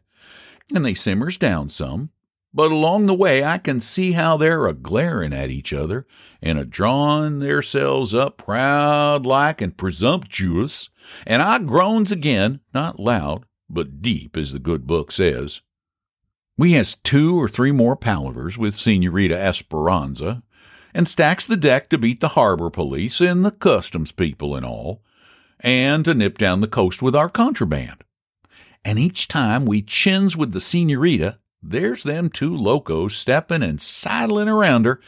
and 0.73 0.85
they 0.85 0.95
simmers 0.95 1.37
down 1.37 1.71
some, 1.71 2.11
but 2.55 2.71
along 2.71 3.07
the 3.07 3.15
way 3.15 3.43
I 3.43 3.59
can 3.59 3.81
see 3.81 4.13
how 4.13 4.37
they're 4.37 4.69
a 4.69 4.73
glaring 4.73 5.33
at 5.33 5.51
each 5.51 5.73
other 5.73 6.07
and 6.41 6.57
a 6.57 6.65
drawing 6.65 7.41
theirselves 7.41 8.15
up 8.15 8.39
proud 8.39 9.27
like 9.27 9.61
and 9.61 9.77
presumptuous, 9.77 10.89
and 11.27 11.43
I 11.43 11.59
groans 11.59 12.13
again, 12.13 12.61
not 12.73 13.01
loud, 13.01 13.45
but 13.69 14.01
deep, 14.01 14.37
as 14.37 14.53
the 14.53 14.61
good 14.61 14.87
book 14.87 15.11
says. 15.11 15.63
We 16.57 16.73
has 16.73 16.95
two 16.95 17.41
or 17.41 17.49
three 17.49 17.73
more 17.73 17.97
palavers 17.97 18.57
with 18.57 18.77
Senorita 18.77 19.37
Esperanza, 19.37 20.45
and 20.95 21.09
stacks 21.09 21.49
the 21.49 21.57
deck 21.57 21.91
to 21.91 21.99
beat 21.99 22.21
the 22.21 22.29
harbor 22.29 22.71
police 22.71 23.21
and 23.21 23.45
the 23.45 23.51
customs 23.51 24.13
people 24.13 24.55
and 24.55 24.65
all, 24.65 25.03
and 25.59 26.05
to 26.05 26.15
nip 26.15 26.39
down 26.39 26.61
the 26.61 26.69
coast 26.69 27.03
with 27.03 27.17
our 27.17 27.29
contraband. 27.29 28.05
And 28.85 28.99
each 28.99 29.27
time 29.27 29.65
we 29.65 29.83
chins 29.83 30.37
with 30.37 30.53
the 30.53 30.61
senorita, 30.61 31.39
there's 31.71 32.03
them 32.03 32.29
two 32.29 32.55
locos 32.57 33.17
steppin' 33.17 33.63
and 33.63 33.81
sidlin' 33.81 34.49
around 34.49 34.85
her, 34.85 35.01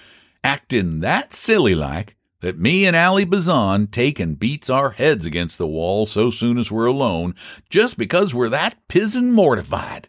actin' 0.42 1.00
that 1.00 1.34
silly 1.34 1.74
like 1.74 2.16
that 2.40 2.58
me 2.58 2.86
and 2.86 2.94
Allie 2.94 3.24
Bazan 3.24 3.88
take 3.88 4.20
and 4.20 4.38
beats 4.38 4.70
our 4.70 4.90
heads 4.90 5.24
against 5.24 5.58
the 5.58 5.66
wall 5.66 6.06
so 6.06 6.30
soon 6.30 6.58
as 6.58 6.70
we're 6.70 6.86
alone, 6.86 7.34
just 7.70 7.98
because 7.98 8.34
we're 8.34 8.48
that 8.48 8.76
pizen 8.88 9.32
mortified. 9.32 10.08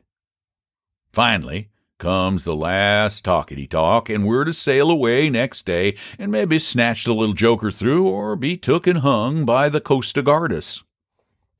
Finally, 1.12 1.70
comes 1.98 2.44
the 2.44 2.56
last 2.56 3.24
talkity 3.24 3.68
talk, 3.68 4.10
and 4.10 4.28
we're 4.28 4.44
to 4.44 4.54
sail 4.54 4.92
away 4.92 5.30
next 5.30 5.66
day 5.66 5.96
and 6.20 6.32
maybe 6.32 6.60
snatch 6.60 7.06
the 7.06 7.14
little 7.14 7.34
joker 7.34 7.72
through 7.72 8.08
or 8.08 8.36
be 8.36 8.56
took 8.56 8.86
and 8.86 9.00
hung 9.00 9.46
by 9.46 9.70
the 9.70 9.82
Costa 9.82 10.22
Guardas. 10.22 10.84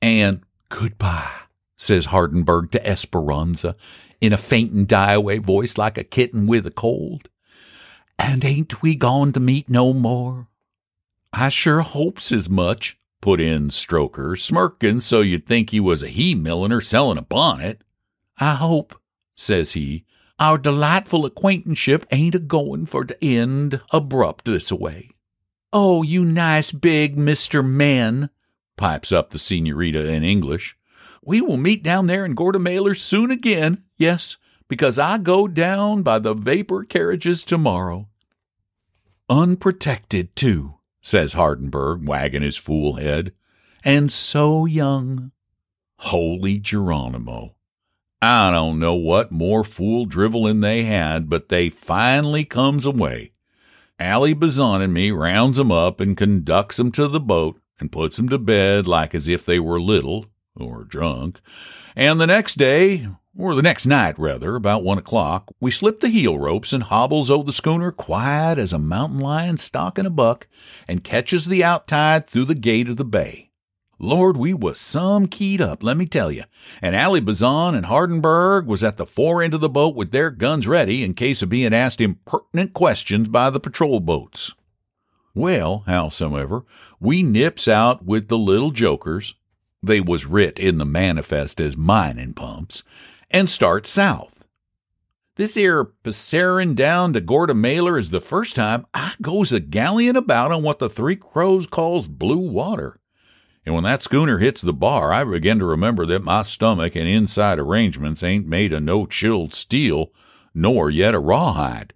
And 0.00 0.42
goodbye, 0.68 1.32
says 1.76 2.06
Hardenberg 2.06 2.70
to 2.70 2.86
Esperanza 2.86 3.74
in 4.20 4.32
a 4.32 4.38
faint 4.38 4.72
and 4.72 4.88
die 4.88 5.12
away 5.12 5.38
voice 5.38 5.78
like 5.78 5.98
a 5.98 6.04
kitten 6.04 6.46
with 6.46 6.66
a 6.66 6.70
cold. 6.70 7.28
And 8.18 8.44
ain't 8.44 8.82
we 8.82 8.94
going 8.94 9.32
to 9.32 9.40
meet 9.40 9.68
no 9.68 9.92
more? 9.92 10.48
I 11.32 11.50
sure 11.50 11.80
hopes 11.80 12.32
as 12.32 12.48
much, 12.48 12.98
put 13.20 13.40
in 13.40 13.68
Stroker, 13.68 14.38
smirking 14.38 15.00
so 15.00 15.20
you'd 15.20 15.46
think 15.46 15.70
he 15.70 15.80
was 15.80 16.02
a 16.02 16.08
he 16.08 16.34
milliner 16.34 16.80
selling 16.80 17.18
a 17.18 17.22
bonnet. 17.22 17.82
I 18.38 18.54
hope, 18.54 19.00
says 19.36 19.72
he, 19.72 20.04
our 20.38 20.56
delightful 20.56 21.26
acquaintanceship 21.26 22.06
ain't 22.10 22.34
a 22.34 22.38
going 22.38 22.86
for 22.86 23.04
to 23.04 23.24
end 23.24 23.80
abrupt 23.90 24.44
this 24.44 24.70
away. 24.70 25.10
Oh, 25.72 26.02
you 26.02 26.24
nice 26.24 26.72
big 26.72 27.16
Mr. 27.16 27.64
Man, 27.66 28.30
pipes 28.76 29.12
up 29.12 29.30
the 29.30 29.38
senorita 29.38 30.08
in 30.08 30.24
English. 30.24 30.77
We 31.24 31.40
will 31.40 31.56
meet 31.56 31.82
down 31.82 32.06
there 32.06 32.24
in 32.24 32.34
Gorda 32.34 32.94
soon 32.94 33.30
again. 33.30 33.84
Yes, 33.96 34.36
because 34.68 34.98
I 34.98 35.18
go 35.18 35.48
down 35.48 36.02
by 36.02 36.18
the 36.18 36.34
vapor 36.34 36.84
carriages 36.84 37.42
tomorrow. 37.42 38.08
Unprotected, 39.28 40.34
too, 40.36 40.74
says 41.02 41.34
Hardenberg, 41.34 42.06
wagging 42.06 42.42
his 42.42 42.56
fool 42.56 42.94
head. 42.94 43.32
And 43.84 44.10
so 44.12 44.64
young. 44.64 45.32
Holy 45.96 46.58
Geronimo. 46.58 47.56
I 48.20 48.50
don't 48.50 48.78
know 48.78 48.94
what 48.94 49.30
more 49.30 49.64
fool 49.64 50.06
driveling 50.06 50.60
they 50.60 50.84
had, 50.84 51.28
but 51.28 51.48
they 51.48 51.70
finally 51.70 52.44
comes 52.44 52.84
away. 52.84 53.32
Allie 53.98 54.32
Bazan 54.32 54.82
and 54.82 54.92
me 54.92 55.10
rounds 55.10 55.58
'em 55.58 55.72
up 55.72 56.00
and 56.00 56.16
conducts 56.16 56.78
'em 56.78 56.92
to 56.92 57.08
the 57.08 57.20
boat 57.20 57.60
and 57.80 57.92
puts 57.92 58.18
'em 58.18 58.28
to 58.28 58.38
bed 58.38 58.86
like 58.86 59.14
as 59.14 59.28
if 59.28 59.44
they 59.44 59.58
were 59.58 59.80
little 59.80 60.26
or 60.60 60.84
drunk. 60.84 61.40
And 61.96 62.20
the 62.20 62.26
next 62.26 62.56
day, 62.56 63.08
or 63.36 63.54
the 63.54 63.62
next 63.62 63.86
night 63.86 64.18
rather, 64.18 64.56
about 64.56 64.84
one 64.84 64.98
o'clock, 64.98 65.52
we 65.60 65.70
slip 65.70 66.00
the 66.00 66.08
heel 66.08 66.38
ropes 66.38 66.72
and 66.72 66.84
hobbles 66.84 67.30
o' 67.30 67.42
the 67.42 67.52
schooner 67.52 67.92
quiet 67.92 68.58
as 68.58 68.72
a 68.72 68.78
mountain 68.78 69.20
lion 69.20 69.58
stalking 69.58 70.06
a 70.06 70.10
buck, 70.10 70.46
and 70.86 71.04
catches 71.04 71.46
the 71.46 71.62
outtide 71.62 72.26
through 72.26 72.44
the 72.44 72.54
gate 72.54 72.88
of 72.88 72.96
the 72.96 73.04
bay. 73.04 73.50
Lord, 74.00 74.36
we 74.36 74.54
was 74.54 74.78
some 74.78 75.26
keyed 75.26 75.60
up, 75.60 75.82
let 75.82 75.96
me 75.96 76.06
tell 76.06 76.30
you. 76.30 76.44
And 76.80 76.94
Allie 76.94 77.20
Bazan 77.20 77.74
and 77.74 77.86
Hardenberg 77.86 78.66
was 78.66 78.84
at 78.84 78.96
the 78.96 79.06
fore 79.06 79.42
end 79.42 79.54
of 79.54 79.60
the 79.60 79.68
boat 79.68 79.96
with 79.96 80.12
their 80.12 80.30
guns 80.30 80.68
ready 80.68 81.02
in 81.02 81.14
case 81.14 81.42
of 81.42 81.48
being 81.48 81.74
asked 81.74 82.00
impertinent 82.00 82.74
questions 82.74 83.26
by 83.26 83.50
the 83.50 83.58
patrol 83.58 83.98
boats. 83.98 84.52
Well, 85.34 85.84
howsomever, 85.88 86.64
we 87.00 87.24
nips 87.24 87.66
out 87.66 88.04
with 88.04 88.28
the 88.28 88.38
little 88.38 88.70
jokers, 88.70 89.34
they 89.82 90.00
was 90.00 90.26
writ 90.26 90.58
in 90.58 90.78
the 90.78 90.84
manifest 90.84 91.60
as 91.60 91.76
mining 91.76 92.34
pumps, 92.34 92.82
and 93.30 93.48
start 93.48 93.86
south. 93.86 94.44
This 95.36 95.56
ere 95.56 95.84
passerin 95.84 96.74
down 96.74 97.12
to 97.12 97.20
Gorda 97.20 97.54
Mailer 97.54 97.96
is 97.96 98.10
the 98.10 98.20
first 98.20 98.56
time 98.56 98.86
I 98.92 99.14
goes 99.22 99.52
a 99.52 99.60
galleon 99.60 100.16
about 100.16 100.50
on 100.50 100.64
what 100.64 100.80
the 100.80 100.90
Three 100.90 101.14
Crows 101.14 101.68
calls 101.68 102.08
blue 102.08 102.38
water. 102.50 102.98
And 103.64 103.74
when 103.74 103.84
that 103.84 104.02
schooner 104.02 104.38
hits 104.38 104.62
the 104.62 104.72
bar, 104.72 105.12
I 105.12 105.22
begin 105.22 105.60
to 105.60 105.64
remember 105.64 106.06
that 106.06 106.24
my 106.24 106.42
stomach 106.42 106.96
and 106.96 107.06
inside 107.06 107.60
arrangements 107.60 108.24
ain't 108.24 108.48
made 108.48 108.72
of 108.72 108.82
no 108.82 109.06
chilled 109.06 109.54
steel, 109.54 110.10
nor 110.54 110.90
yet 110.90 111.14
a 111.14 111.20
rawhide. 111.20 111.92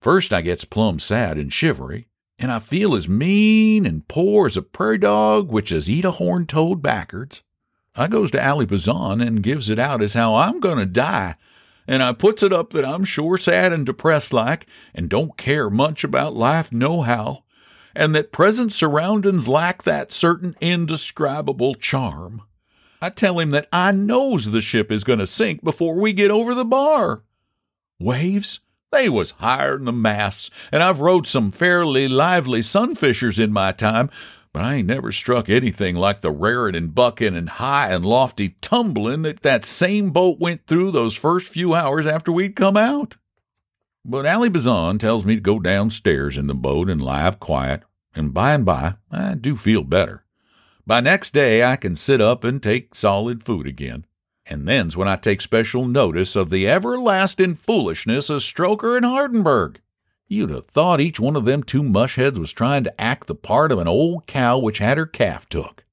First 0.00 0.32
I 0.32 0.40
gets 0.40 0.64
plumb 0.64 0.98
sad 0.98 1.38
and 1.38 1.52
shivery, 1.52 2.08
and 2.40 2.50
I 2.50 2.58
feel 2.58 2.96
as 2.96 3.06
mean 3.06 3.84
and 3.84 4.08
poor 4.08 4.46
as 4.46 4.56
a 4.56 4.62
prairie 4.62 4.96
dog 4.96 5.52
which 5.52 5.68
has 5.68 5.90
eat 5.90 6.06
a 6.06 6.12
horned 6.12 6.48
toad 6.48 6.80
backwards. 6.80 7.42
I 7.94 8.08
goes 8.08 8.30
to 8.30 8.42
Allie 8.42 8.64
Bazan 8.64 9.20
and 9.20 9.42
gives 9.42 9.68
it 9.68 9.78
out 9.78 10.02
as 10.02 10.14
how 10.14 10.34
I'm 10.34 10.58
going 10.58 10.78
to 10.78 10.86
die, 10.86 11.36
and 11.86 12.02
I 12.02 12.14
puts 12.14 12.42
it 12.42 12.52
up 12.52 12.72
that 12.72 12.84
I'm 12.84 13.04
sure 13.04 13.36
sad 13.36 13.74
and 13.74 13.84
depressed 13.84 14.32
like, 14.32 14.66
and 14.94 15.10
don't 15.10 15.36
care 15.36 15.68
much 15.68 16.02
about 16.02 16.34
life 16.34 16.70
nohow, 16.70 17.42
and 17.94 18.14
that 18.14 18.32
present 18.32 18.72
surroundings 18.72 19.46
lack 19.46 19.82
that 19.82 20.10
certain 20.10 20.56
indescribable 20.62 21.74
charm. 21.74 22.42
I 23.02 23.10
tell 23.10 23.38
him 23.38 23.50
that 23.50 23.68
I 23.70 23.92
knows 23.92 24.46
the 24.46 24.60
ship 24.62 24.90
is 24.90 25.04
going 25.04 25.18
to 25.18 25.26
sink 25.26 25.62
before 25.62 25.94
we 25.94 26.14
get 26.14 26.30
over 26.30 26.54
the 26.54 26.64
bar. 26.64 27.22
Waves? 27.98 28.60
They 28.92 29.08
was 29.08 29.30
higher 29.32 29.76
than 29.76 29.84
the 29.84 29.92
masts, 29.92 30.50
and 30.72 30.82
I've 30.82 30.98
rode 30.98 31.26
some 31.26 31.52
fairly 31.52 32.08
lively 32.08 32.60
sunfishers 32.60 33.38
in 33.38 33.52
my 33.52 33.70
time, 33.70 34.10
but 34.52 34.62
I 34.62 34.74
ain't 34.76 34.88
never 34.88 35.12
struck 35.12 35.48
anything 35.48 35.94
like 35.94 36.22
the 36.22 36.32
rarin' 36.32 36.74
and 36.74 36.92
buckin' 36.92 37.36
and 37.36 37.48
high 37.48 37.92
and 37.92 38.04
lofty 38.04 38.56
tumblin' 38.60 39.22
that 39.22 39.42
that 39.42 39.64
same 39.64 40.10
boat 40.10 40.40
went 40.40 40.66
through 40.66 40.90
those 40.90 41.14
first 41.14 41.46
few 41.48 41.72
hours 41.72 42.04
after 42.04 42.32
we'd 42.32 42.56
come 42.56 42.76
out. 42.76 43.16
But 44.04 44.26
Allie 44.26 44.48
Bazan 44.48 44.98
tells 44.98 45.24
me 45.24 45.36
to 45.36 45.40
go 45.40 45.60
downstairs 45.60 46.36
in 46.36 46.48
the 46.48 46.54
boat 46.54 46.90
and 46.90 47.00
lie 47.00 47.26
up 47.26 47.38
quiet, 47.38 47.84
and 48.16 48.34
by 48.34 48.54
and 48.54 48.64
by 48.64 48.94
I 49.12 49.34
do 49.34 49.56
feel 49.56 49.84
better. 49.84 50.24
By 50.84 51.00
next 51.00 51.32
day 51.32 51.62
I 51.62 51.76
can 51.76 51.94
sit 51.94 52.20
up 52.20 52.42
and 52.42 52.60
take 52.60 52.96
solid 52.96 53.44
food 53.44 53.68
again. 53.68 54.04
And 54.50 54.66
then's 54.66 54.96
when 54.96 55.06
I 55.06 55.14
take 55.14 55.40
special 55.40 55.86
notice 55.86 56.34
of 56.34 56.50
the 56.50 56.68
everlasting 56.68 57.54
foolishness 57.54 58.28
of 58.28 58.42
Stroker 58.42 58.96
and 58.96 59.06
Hardenberg. 59.06 59.76
You'd 60.26 60.50
have 60.50 60.66
thought 60.66 61.00
each 61.00 61.20
one 61.20 61.36
of 61.36 61.44
them 61.44 61.62
two 61.62 61.84
mushheads 61.84 62.36
was 62.36 62.50
trying 62.50 62.82
to 62.82 63.00
act 63.00 63.28
the 63.28 63.36
part 63.36 63.70
of 63.70 63.78
an 63.78 63.86
old 63.86 64.26
cow 64.26 64.58
which 64.58 64.78
had 64.78 64.98
her 64.98 65.06
calf 65.06 65.48
took. 65.48 65.84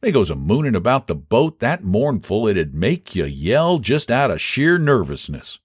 They 0.00 0.10
goes 0.10 0.30
a 0.30 0.34
mooning 0.34 0.74
about 0.74 1.06
the 1.06 1.14
boat 1.14 1.60
that 1.60 1.84
mournful 1.84 2.48
it'd 2.48 2.74
make 2.74 3.14
you 3.14 3.26
yell 3.26 3.78
just 3.78 4.10
out 4.10 4.30
of 4.30 4.40
sheer 4.40 4.78
nervousness. 4.78 5.58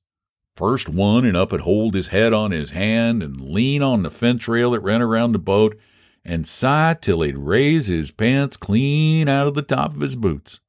First 0.54 0.90
one 0.90 1.24
and 1.24 1.38
up 1.38 1.54
and 1.54 1.62
hold 1.62 1.94
his 1.94 2.10
head 2.10 2.34
on 2.34 2.52
his 2.52 2.72
hand 2.72 3.24
and 3.24 3.40
lean 3.40 3.82
on 3.82 4.04
the 4.04 4.12
fence 4.12 4.50
rail 4.50 4.72
that 4.72 4.82
ran 4.82 5.02
around 5.02 5.32
the 5.32 5.40
boat 5.40 5.80
and 6.26 6.46
sigh 6.46 6.98
till 7.00 7.22
he'd 7.22 7.38
raise 7.38 7.88
his 7.88 8.12
pants 8.12 8.58
clean 8.58 9.30
out 9.30 9.48
of 9.48 9.54
the 9.54 9.62
top 9.62 9.96
of 9.96 10.02
his 10.02 10.18
boots 10.18 10.60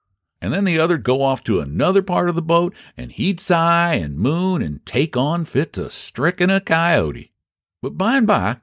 and 0.43 0.53
then 0.53 0.65
the 0.65 0.79
other'd 0.79 1.05
go 1.05 1.23
off 1.23 1.45
to 1.45 1.61
another 1.61 2.03
part 2.03 2.29
of 2.29 2.35
the 2.35 2.43
boat, 2.43 2.75
and 2.97 3.13
he'd 3.13 3.39
sigh 3.39 3.95
and 3.95 4.19
moon 4.19 4.61
and 4.61 4.85
take 4.85 5.17
on 5.17 5.45
fit 5.45 5.73
to 5.75 5.89
stricken 5.89 6.51
a 6.51 6.61
coyote. 6.61 7.33
But 7.81 7.97
by 7.97 8.17
and 8.17 8.27
by, 8.27 8.57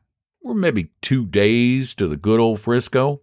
we're 0.43 0.55
maybe 0.55 0.91
two 1.01 1.25
days 1.25 1.93
to 1.93 2.09
the 2.09 2.17
good 2.17 2.41
old 2.41 2.59
Frisco. 2.59 3.21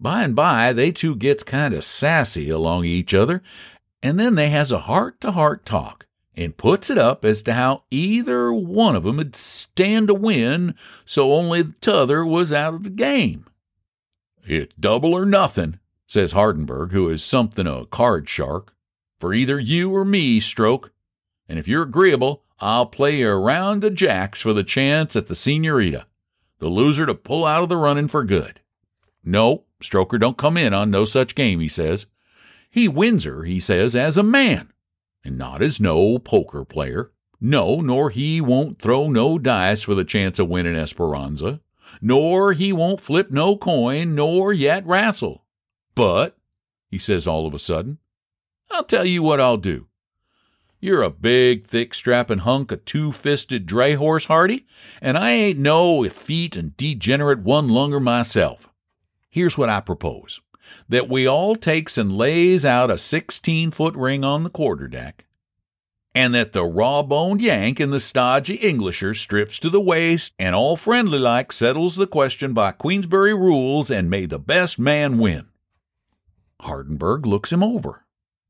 By 0.00 0.24
and 0.24 0.34
by, 0.34 0.72
they 0.72 0.90
two 0.90 1.14
gets 1.14 1.42
kind 1.42 1.74
of 1.74 1.84
sassy 1.84 2.48
along 2.48 2.86
each 2.86 3.12
other, 3.12 3.42
and 4.02 4.18
then 4.18 4.34
they 4.34 4.48
has 4.48 4.72
a 4.72 4.78
heart 4.78 5.20
to 5.20 5.32
heart 5.32 5.66
talk, 5.66 6.06
and 6.34 6.56
puts 6.56 6.88
it 6.88 6.96
up 6.96 7.22
as 7.22 7.42
to 7.42 7.52
how 7.52 7.82
either 7.90 8.50
one 8.50 8.96
of 8.96 9.04
'em'd 9.04 9.36
stand 9.36 10.08
to 10.08 10.14
win, 10.14 10.74
so 11.04 11.32
only 11.32 11.60
the 11.60 11.74
t'other 11.82 12.24
was 12.24 12.50
out 12.50 12.72
of 12.72 12.84
the 12.84 12.90
game. 12.90 13.44
It's 14.44 14.72
double 14.80 15.12
or 15.12 15.26
nothing, 15.26 15.80
says 16.08 16.32
Hardenberg, 16.32 16.90
who 16.90 17.08
is 17.10 17.22
something 17.22 17.66
of 17.66 17.82
a 17.82 17.86
card 17.86 18.28
shark, 18.28 18.74
for 19.20 19.34
either 19.34 19.60
you 19.60 19.94
or 19.94 20.04
me, 20.04 20.40
Stroke. 20.40 20.90
And 21.48 21.58
if 21.58 21.68
you're 21.68 21.82
agreeable, 21.82 22.42
I'll 22.60 22.86
play 22.86 23.18
you 23.18 23.28
a 23.28 23.38
round 23.38 23.84
of 23.84 23.94
jacks 23.94 24.40
for 24.40 24.52
the 24.52 24.64
chance 24.64 25.14
at 25.14 25.28
the 25.28 25.36
senorita, 25.36 26.06
the 26.58 26.68
loser 26.68 27.06
to 27.06 27.14
pull 27.14 27.44
out 27.44 27.62
of 27.62 27.68
the 27.68 27.76
running 27.76 28.08
for 28.08 28.24
good. 28.24 28.60
No, 29.22 29.64
Stroker 29.82 30.18
don't 30.18 30.38
come 30.38 30.56
in 30.56 30.72
on 30.72 30.90
no 30.90 31.04
such 31.04 31.34
game, 31.34 31.60
he 31.60 31.68
says. 31.68 32.06
He 32.70 32.88
wins 32.88 33.24
her, 33.24 33.44
he 33.44 33.60
says, 33.60 33.94
as 33.94 34.16
a 34.16 34.22
man, 34.22 34.72
and 35.22 35.36
not 35.36 35.62
as 35.62 35.78
no 35.78 36.18
poker 36.18 36.64
player. 36.64 37.12
No, 37.40 37.76
nor 37.76 38.10
he 38.10 38.40
won't 38.40 38.80
throw 38.80 39.08
no 39.08 39.38
dice 39.38 39.82
for 39.82 39.94
the 39.94 40.04
chance 40.04 40.38
of 40.38 40.48
winning 40.48 40.74
Esperanza, 40.74 41.60
nor 42.00 42.54
he 42.54 42.72
won't 42.72 43.00
flip 43.00 43.30
no 43.30 43.56
coin, 43.56 44.14
nor 44.14 44.52
yet 44.52 44.86
wrestle. 44.86 45.44
But, 45.98 46.38
he 46.90 46.98
says 46.98 47.26
all 47.26 47.44
of 47.46 47.54
a 47.54 47.58
sudden, 47.58 47.98
I'll 48.70 48.84
tell 48.84 49.04
you 49.04 49.20
what 49.22 49.40
I'll 49.40 49.56
do. 49.56 49.88
You're 50.80 51.02
a 51.02 51.10
big, 51.10 51.66
thick, 51.66 51.92
strapping 51.92 52.38
hunk 52.38 52.70
of 52.70 52.84
two 52.84 53.10
fisted 53.10 53.66
dray 53.66 53.94
horse, 53.94 54.26
Hardy, 54.26 54.64
and 55.02 55.18
I 55.18 55.32
ain't 55.32 55.58
no 55.58 56.04
effete 56.04 56.56
and 56.56 56.76
degenerate 56.76 57.40
one 57.40 57.68
lunger 57.68 57.98
myself. 57.98 58.68
Here's 59.28 59.58
what 59.58 59.68
I 59.68 59.80
propose 59.80 60.40
that 60.88 61.08
we 61.08 61.26
all 61.26 61.56
takes 61.56 61.98
and 61.98 62.16
lays 62.16 62.64
out 62.64 62.90
a 62.92 62.98
sixteen 62.98 63.72
foot 63.72 63.96
ring 63.96 64.22
on 64.22 64.44
the 64.44 64.50
quarter 64.50 64.86
deck. 64.86 65.24
and 66.14 66.34
that 66.34 66.52
the 66.52 66.64
raw 66.64 67.02
boned 67.02 67.40
Yank 67.42 67.80
and 67.80 67.92
the 67.92 68.00
stodgy 68.00 68.58
Englisher 68.58 69.14
strips 69.16 69.58
to 69.58 69.70
the 69.70 69.80
waist 69.80 70.32
and 70.38 70.54
all 70.54 70.76
friendly 70.76 71.18
like 71.18 71.52
settles 71.52 71.96
the 71.96 72.06
question 72.06 72.52
by 72.52 72.72
Queensberry 72.72 73.34
rules 73.34 73.90
and 73.90 74.10
may 74.10 74.26
the 74.26 74.38
best 74.38 74.78
man 74.78 75.18
win. 75.18 75.46
Hardenberg 76.62 77.26
looks 77.26 77.52
him 77.52 77.62
over. 77.62 78.04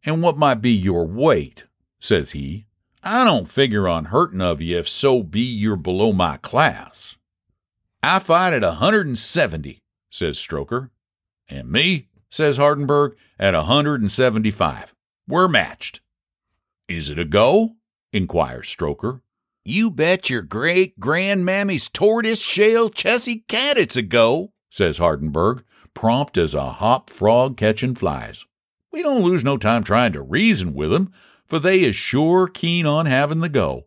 And 0.05 0.23
what 0.23 0.39
might 0.39 0.63
be 0.63 0.71
your 0.71 1.07
weight? 1.07 1.65
says 2.01 2.31
he. 2.31 2.67
I 3.03 3.25
don't 3.25 3.51
figure 3.51 3.89
on 3.89 4.07
hurting 4.07 4.41
of 4.41 4.61
you 4.61 4.79
if 4.79 4.89
so 4.89 5.23
be 5.23 5.41
you're 5.41 5.77
below 5.77 6.13
my 6.13 6.37
class. 6.37 7.17
I 8.03 8.19
fight 8.19 8.53
at 8.53 8.63
a 8.63 8.69
170, 8.69 9.79
says 10.11 10.39
Stroker. 10.39 10.91
And 11.49 11.71
me, 11.71 12.09
says 12.31 12.59
Hardenberg, 12.59 13.15
at 13.39 13.55
a 13.55 13.59
175. 13.59 14.95
We're 15.27 15.49
matched. 15.49 16.01
Is 16.89 17.11
it 17.11 17.19
a 17.19 17.25
go? 17.25 17.77
inquires 18.13 18.75
Stroker. 18.75 19.21
You 19.65 19.91
bet 19.91 20.31
your 20.31 20.43
great 20.43 20.99
grandmammy's 20.99 21.89
tortoise 21.89 22.41
shell 22.41 22.89
Chessie 22.89 23.47
cat 23.49 23.77
it's 23.77 23.97
a 23.97 24.03
go, 24.03 24.53
says 24.71 24.99
Hardenberg, 24.99 25.63
prompt 25.99 26.39
as 26.39 26.55
a 26.55 26.75
hop 26.75 27.11
frog 27.11 27.57
catching 27.57 27.93
flies. 27.93 28.45
We 28.93 29.03
don't 29.03 29.25
lose 29.25 29.43
no 29.43 29.57
time 29.57 29.83
trying 29.83 30.13
to 30.13 30.23
reason 30.23 30.73
with 30.73 30.95
'em, 30.95 31.11
for 31.45 31.59
they 31.59 31.81
is 31.81 31.97
sure 31.97 32.47
keen 32.47 32.87
on 32.87 33.07
having 33.07 33.41
the 33.41 33.49
go. 33.49 33.87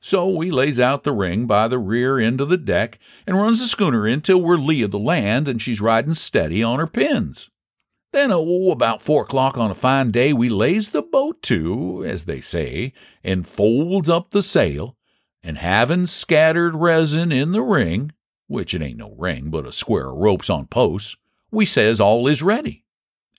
So 0.00 0.26
we 0.26 0.50
lays 0.50 0.80
out 0.80 1.04
the 1.04 1.12
ring 1.12 1.46
by 1.46 1.68
the 1.68 1.78
rear 1.78 2.18
end 2.18 2.40
of 2.40 2.48
the 2.48 2.56
deck 2.56 2.98
and 3.26 3.36
runs 3.36 3.60
the 3.60 3.66
schooner 3.66 4.08
in 4.08 4.22
till 4.22 4.40
we're 4.40 4.56
lee 4.56 4.80
of 4.80 4.90
the 4.90 4.98
land 4.98 5.48
and 5.48 5.60
she's 5.60 5.82
riding 5.82 6.14
steady 6.14 6.62
on 6.62 6.78
her 6.78 6.86
pins. 6.86 7.50
Then, 8.10 8.32
oh, 8.32 8.70
about 8.70 9.02
four 9.02 9.24
o'clock 9.24 9.58
on 9.58 9.70
a 9.70 9.74
fine 9.74 10.10
day, 10.10 10.32
we 10.32 10.48
lays 10.48 10.88
the 10.88 11.02
boat 11.02 11.42
to, 11.42 12.02
as 12.06 12.24
they 12.24 12.40
say, 12.40 12.94
and 13.22 13.46
folds 13.46 14.08
up 14.08 14.30
the 14.30 14.42
sail, 14.42 14.96
and 15.42 15.58
having 15.58 16.06
scattered 16.06 16.74
resin 16.74 17.30
in 17.30 17.52
the 17.52 17.60
ring, 17.60 18.12
which 18.46 18.72
it 18.72 18.80
ain't 18.80 18.96
no 18.96 19.14
ring 19.18 19.50
but 19.50 19.66
a 19.66 19.74
square 19.74 20.08
of 20.08 20.16
ropes 20.16 20.48
on 20.48 20.66
posts, 20.66 21.16
we 21.50 21.66
says 21.66 22.00
all 22.00 22.26
is 22.26 22.42
ready. 22.42 22.84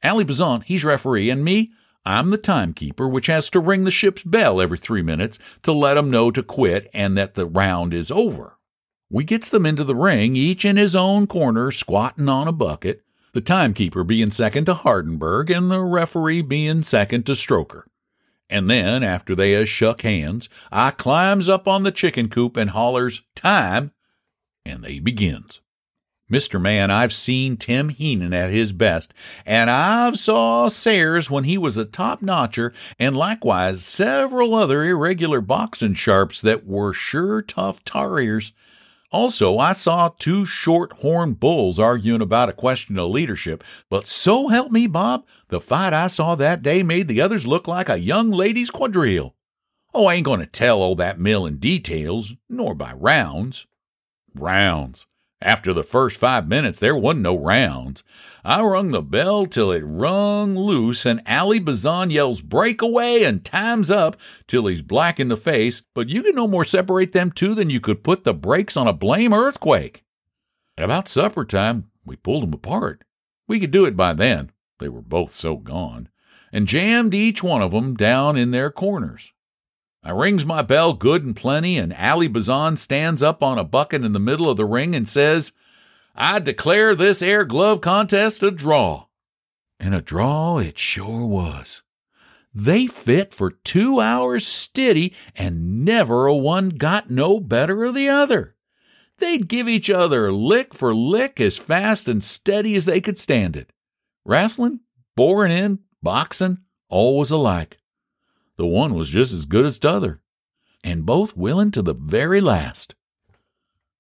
Allie 0.04 0.24
Bazan, 0.24 0.62
he's 0.62 0.84
referee, 0.84 1.30
and 1.30 1.44
me, 1.44 1.72
I'm 2.06 2.32
the 2.32 2.38
timekeeper, 2.38 3.08
which 3.08 3.28
has 3.28 3.50
to 3.52 3.60
ring 3.60 3.84
the 3.84 3.92
ship's 3.92 4.24
bell 4.24 4.60
every 4.60 4.78
three 4.78 5.04
minutes 5.04 5.38
to 5.64 5.72
let 5.72 5.98
'em 5.98 6.10
know 6.10 6.32
to 6.32 6.42
quit 6.42 6.90
and 6.94 7.18
that 7.18 7.36
the 7.36 7.46
round 7.46 7.94
is 7.94 8.10
over. 8.10 8.58
We 9.10 9.24
gets 9.24 9.50
them 9.50 9.66
into 9.66 9.84
the 9.84 9.96
ring, 9.96 10.36
each 10.36 10.66
in 10.66 10.78
his 10.78 10.96
own 10.96 11.28
corner, 11.28 11.70
squatting 11.70 12.30
on 12.30 12.48
a 12.48 12.52
bucket, 12.52 13.04
the 13.34 13.42
timekeeper 13.42 14.04
being 14.04 14.32
second 14.32 14.66
to 14.66 14.74
Hardenberg 14.74 15.56
and 15.56 15.70
the 15.70 15.82
referee 15.82 16.42
being 16.42 16.84
second 16.84 17.26
to 17.28 17.34
Stroker. 17.34 17.84
And 18.50 18.70
then, 18.70 19.04
after 19.04 19.36
they 19.36 19.52
has 19.52 19.70
shook 19.70 20.02
hands, 20.02 20.50
I 20.72 20.92
climbs 20.92 21.48
up 21.48 21.68
on 21.68 21.84
the 21.84 21.92
chicken 21.92 22.30
coop 22.30 22.58
and 22.58 22.72
hollers, 22.72 23.22
Time! 23.36 23.92
And 24.66 24.84
they 24.84 25.00
begins. 25.00 25.62
Mr. 26.32 26.62
Man, 26.62 26.90
I've 26.90 27.12
seen 27.12 27.58
Tim 27.58 27.90
Heenan 27.90 28.34
at 28.34 28.52
his 28.52 28.72
best, 28.72 29.14
and 29.46 29.70
I've 29.70 30.18
saw 30.18 30.70
Sayers 30.70 31.30
when 31.30 31.44
he 31.44 31.58
was 31.58 31.76
a 31.76 31.84
top 31.84 32.22
notcher, 32.22 32.72
and 32.98 33.18
likewise 33.18 33.84
several 33.84 34.56
other 34.56 34.86
irregular 34.86 35.42
boxing 35.42 35.94
sharps 35.94 36.40
that 36.42 36.66
were 36.66 36.94
sure 36.94 37.42
tough 37.42 37.84
tarriers. 37.84 38.54
Also, 39.12 39.58
I 39.58 39.74
saw 39.74 40.12
two 40.18 40.46
short 40.46 40.94
horned 40.94 41.42
bulls 41.42 41.78
arguing 41.78 42.22
about 42.22 42.48
a 42.48 42.54
question 42.54 42.98
of 42.98 43.10
leadership, 43.10 43.62
but 43.90 44.08
so 44.08 44.48
help 44.48 44.72
me, 44.72 44.88
Bob, 44.88 45.26
the 45.50 45.60
fight 45.60 45.92
I 45.92 46.08
saw 46.08 46.36
that 46.36 46.62
day 46.62 46.82
made 46.82 47.10
the 47.10 47.20
others 47.20 47.46
look 47.46 47.68
like 47.68 47.90
a 47.90 48.00
young 48.00 48.32
ladies' 48.32 48.72
quadrille. 48.72 49.36
Oh, 49.94 50.06
I 50.06 50.14
ain't 50.14 50.26
going 50.26 50.40
to 50.40 50.46
tell 50.46 50.82
all 50.82 50.96
that 50.96 51.20
mill 51.20 51.46
in 51.46 51.58
details, 51.58 52.36
nor 52.48 52.74
by 52.74 52.94
rounds. 52.94 53.68
Rounds. 54.34 55.08
After 55.44 55.74
the 55.74 55.84
first 55.84 56.18
five 56.18 56.48
minutes, 56.48 56.80
there 56.80 56.96
wasn't 56.96 57.24
no 57.24 57.36
rounds. 57.36 58.04
I 58.44 58.62
rung 58.62 58.92
the 58.92 59.02
bell 59.02 59.48
till 59.48 59.72
it 59.72 59.82
rung 59.84 60.56
loose, 60.56 61.04
and 61.04 61.22
Allie 61.26 61.60
Bazan 61.60 62.12
yells 62.12 62.42
breakaway 62.42 63.24
and 63.24 63.44
time's 63.44 63.90
up 63.90 64.18
till 64.48 64.68
he's 64.68 64.84
black 64.84 65.20
in 65.20 65.30
the 65.30 65.38
face, 65.38 65.82
but 65.96 66.10
you 66.10 66.22
could 66.22 66.36
no 66.36 66.48
more 66.48 66.66
separate 66.66 67.12
them 67.12 67.32
two 67.32 67.56
than 67.56 67.72
you 67.72 67.80
could 67.80 68.04
put 68.04 68.24
the 68.24 68.36
brakes 68.36 68.78
on 68.78 68.88
a 68.88 68.94
blame 68.94 69.34
earthquake. 69.34 70.04
At 70.78 70.86
about 70.86 71.08
supper 71.08 71.44
time, 71.44 71.90
we 72.06 72.16
pulled 72.16 72.44
'em 72.44 72.54
apart. 72.54 73.04
We 73.48 73.60
could 73.60 73.72
do 73.72 73.86
it 73.86 73.98
by 73.98 74.14
then, 74.14 74.52
they 74.80 74.90
were 74.90 75.02
both 75.02 75.32
so 75.34 75.56
gone, 75.58 76.10
and 76.54 76.68
jammed 76.68 77.16
each 77.16 77.42
one 77.42 77.64
of 77.64 77.74
'em 77.74 77.96
down 77.96 78.38
in 78.38 78.52
their 78.52 78.70
corners. 78.70 79.32
I 80.04 80.12
rings 80.12 80.46
my 80.46 80.64
bell 80.64 80.94
good 80.94 81.24
and 81.24 81.36
plenty, 81.36 81.78
and 81.78 81.94
Allie 81.94 82.28
Bazan 82.28 82.78
stands 82.78 83.22
up 83.22 83.44
on 83.44 83.60
a 83.60 83.64
bucket 83.64 84.04
in 84.04 84.14
the 84.14 84.20
middle 84.20 84.50
of 84.50 84.58
the 84.58 84.66
ring 84.66 84.96
and 84.96 85.08
says, 85.08 85.52
I 86.16 86.40
declare 86.40 86.96
this 86.96 87.22
air 87.22 87.46
glove 87.46 87.82
contest 87.82 88.42
a 88.42 88.50
draw. 88.50 89.06
And 89.80 89.94
a 89.94 90.02
draw 90.02 90.58
it 90.58 90.80
sure 90.80 91.26
was. 91.26 91.82
They 92.54 92.88
fit 92.88 93.34
for 93.34 93.52
two 93.52 94.00
hours 94.00 94.46
stiddy, 94.46 95.14
and 95.36 95.86
never 95.86 96.26
a 96.26 96.36
one 96.36 96.70
got 96.70 97.10
no 97.10 97.40
better 97.40 97.84
of 97.86 97.94
the 97.94 98.10
other. 98.10 98.56
They'd 99.20 99.48
give 99.48 99.70
each 99.70 99.90
other 99.90 100.32
lick 100.32 100.74
for 100.74 100.96
lick 100.96 101.40
as 101.40 101.58
fast 101.58 102.08
and 102.08 102.24
steady 102.24 102.76
as 102.76 102.86
they 102.86 103.02
could 103.02 103.20
stand 103.20 103.56
it. 103.56 103.72
Wrestling, 104.26 104.80
boring 105.16 105.52
in, 105.52 105.80
boxing, 106.02 106.58
all 106.90 107.20
was 107.20 107.30
alike. 107.30 107.78
The 108.62 108.68
one 108.68 108.94
was 108.94 109.10
just 109.10 109.34
as 109.34 109.48
good 109.48 109.66
as 109.66 109.80
t'other, 109.80 110.22
and 110.84 111.04
both 111.04 111.36
willing 111.36 111.72
to 111.72 111.82
the 111.82 111.96
very 111.96 112.40
last. 112.40 112.94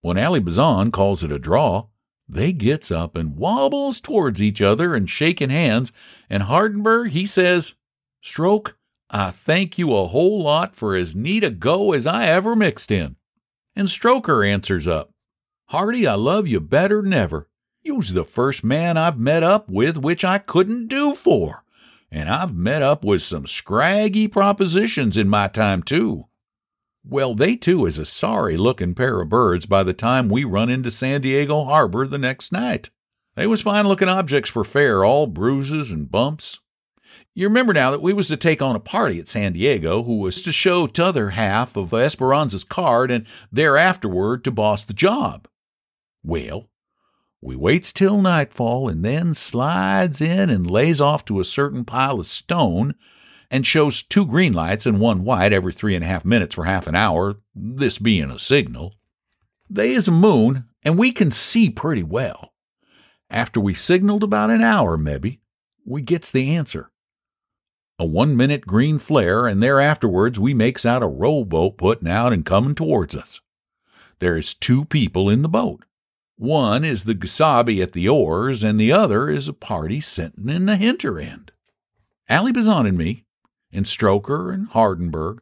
When 0.02 0.19
Allie 0.19 0.39
Bazan 0.39 0.91
calls 0.91 1.24
it 1.24 1.32
a 1.32 1.39
draw, 1.39 1.88
they 2.30 2.54
gets 2.54 2.91
up 2.91 3.15
and 3.15 3.38
wobbles 3.38 4.00
towards 4.00 4.39
each 4.39 4.62
other 4.62 4.93
and 4.93 5.10
shaking 5.10 5.50
hands, 5.50 5.91
and 6.30 6.43
Hardenberg 6.43 7.10
he 7.10 7.26
says, 7.26 7.74
Stroke, 8.21 8.78
I 9.10 9.32
thank 9.32 9.80
you 9.80 9.95
a 9.95 10.06
whole 10.10 10.43
lot 10.43 10.76
for 10.76 10.95
as 10.95 11.15
neat 11.15 11.43
a 11.43 11.50
go 11.50 11.91
as 11.91 12.06
I 12.06 12.28
ever 12.28 12.56
mixed 12.56 12.91
in. 12.91 13.15
And 13.76 13.88
Stroker 13.88 14.47
answers 14.47 14.88
up, 14.88 15.10
Hardy, 15.69 16.06
I 16.06 16.13
love 16.13 16.47
you 16.47 16.62
better'n 16.62 17.13
ever. 17.13 17.50
You's 17.82 18.13
the 18.13 18.26
first 18.26 18.63
man 18.63 18.95
I've 18.95 19.17
met 19.17 19.41
up 19.41 19.69
with 19.69 19.97
which 19.97 20.24
I 20.24 20.38
couldn't 20.38 20.88
do 20.88 21.15
for 21.15 21.63
and 22.12 22.30
I've 22.30 22.54
met 22.54 22.82
up 22.82 23.04
with 23.04 23.21
some 23.21 23.47
scraggy 23.47 24.28
propositions 24.28 25.15
in 25.15 25.30
my 25.30 25.47
time, 25.47 25.82
too. 25.82 26.26
Well, 27.04 27.34
they 27.34 27.56
too 27.56 27.86
is 27.86 27.97
a 27.97 28.06
sorry 28.06 28.58
looking 28.58 28.93
pair 28.93 29.21
of 29.21 29.30
birds 29.30 29.65
by 29.65 29.84
the 29.84 29.93
time 29.93 30.30
we 30.30 30.43
run 30.43 30.69
into 30.69 30.91
San 30.91 31.21
Diego 31.21 31.63
Harbor 31.63 32.06
the 32.06 32.17
next 32.17 32.52
night. 32.52 32.89
They 33.36 33.47
was 33.47 33.62
fine 33.62 33.88
looking 33.88 34.10
objects 34.10 34.50
for 34.50 34.63
fair, 34.63 35.04
all 35.04 35.26
bruises 35.26 35.89
and 35.89 36.12
bumps. 36.12 36.60
You 37.34 37.47
remember 37.47 37.74
now 37.74 37.91
that 37.91 38.02
we 38.02 38.12
was 38.12 38.28
to 38.28 38.38
take 38.38 38.62
on 38.62 38.76
a 38.76 38.80
party 38.80 39.17
at 39.19 39.30
San 39.30 39.54
Diego 39.54 40.04
who 40.04 40.17
was 40.17 40.41
to 40.41 40.52
show 40.52 40.86
t'other 40.86 41.30
half 41.30 41.78
of 41.78 41.93
Esperanza's 41.93 42.65
card 42.65 43.10
and 43.10 43.26
thereafterward 43.54 44.43
to 44.43 44.52
boss 44.52 44.84
the 44.84 44.93
job. 44.93 45.47
Well, 46.24 46.69
we 47.41 47.56
waits 47.56 47.91
till 47.91 48.21
nightfall 48.21 48.88
and 48.88 49.04
then 49.04 49.34
slides 49.34 50.21
in 50.21 50.49
and 50.49 50.69
lays 50.69 51.01
off 51.01 51.25
to 51.25 51.39
a 51.39 51.45
certain 51.45 51.84
pile 51.84 52.19
of 52.19 52.27
stone 52.27 52.93
and 53.49 53.65
shows 53.65 54.04
two 54.04 54.25
green 54.25 54.54
lights 54.54 54.86
and 54.86 54.99
one 54.99 55.23
white 55.23 55.51
every 55.51 55.73
three 55.73 55.95
and 55.95 56.04
a 56.04 56.08
half 56.08 56.23
minutes 56.23 56.56
for 56.56 56.65
half 56.65 56.88
an 56.88 56.95
hour, 56.95 57.38
this 57.56 57.97
being 57.97 58.30
a 58.30 58.39
signal. 58.39 58.93
They 59.69 59.91
is 59.91 60.08
a 60.08 60.12
moon, 60.12 60.65
and 60.84 60.97
we 60.97 61.12
can 61.12 61.32
see 61.32 61.69
pretty 61.69 62.04
well. 62.04 62.54
After 63.30 63.60
we 63.60 63.73
signaled 63.73 64.23
about 64.23 64.51
an 64.51 64.62
hour, 64.62 64.97
maybe, 64.97 65.41
we 65.86 66.01
gets 66.01 66.32
the 66.32 66.56
answer. 66.56 66.91
A 67.97 68.06
one 68.06 68.38
minute 68.38 68.67
green 68.67 68.99
flare, 68.99 69.47
and 69.47 69.62
thereafterwards 69.62 70.39
we 70.39 70.54
makes 70.54 70.86
out 70.86 71.04
a 71.04 71.08
rowboat 71.08 71.77
putting 71.77 72.08
out 72.08 72.34
and 72.34 72.45
coming 72.45 72.75
towards 72.75 73.15
us. 73.15 73.41
There 74.19 74.38
is 74.38 74.54
two 74.54 74.86
people 74.86 75.30
in 75.30 75.41
the 75.41 75.49
boat. 75.49 75.86
One 76.41 76.84
is 76.84 77.04
the 77.04 77.13
Gesabe 77.13 77.84
at 77.84 77.91
the 77.91 78.10
oars, 78.10 78.63
and 78.63 78.80
the 78.80 78.91
other 78.91 79.30
is 79.30 79.47
a 79.47 79.54
party 79.54 80.01
sitting 80.01 80.49
in 80.49 80.65
the 80.65 80.75
hinter 80.75 81.19
end. 81.19 81.51
Allie 82.27 82.51
Bazan 82.51 82.88
and 82.88 82.97
me, 82.97 83.25
and 83.71 83.86
Stroker 83.86 84.51
and 84.51 84.67
Hardenberg, 84.67 85.41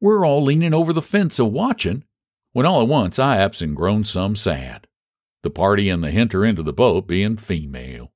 we're 0.00 0.26
all 0.26 0.42
leaning 0.42 0.74
over 0.74 0.92
the 0.92 1.02
fence 1.02 1.38
a 1.38 1.44
watchin', 1.44 2.02
when 2.50 2.66
all 2.66 2.82
at 2.82 2.88
once 2.88 3.16
I 3.16 3.40
ups 3.40 3.62
and 3.62 3.76
grown 3.76 4.02
some 4.02 4.34
sad. 4.34 4.88
The 5.44 5.50
party 5.50 5.88
in 5.88 6.00
the 6.00 6.10
hinter 6.10 6.44
end 6.44 6.58
of 6.58 6.64
the 6.64 6.72
boat 6.72 7.06
being 7.06 7.36
female. 7.36 8.10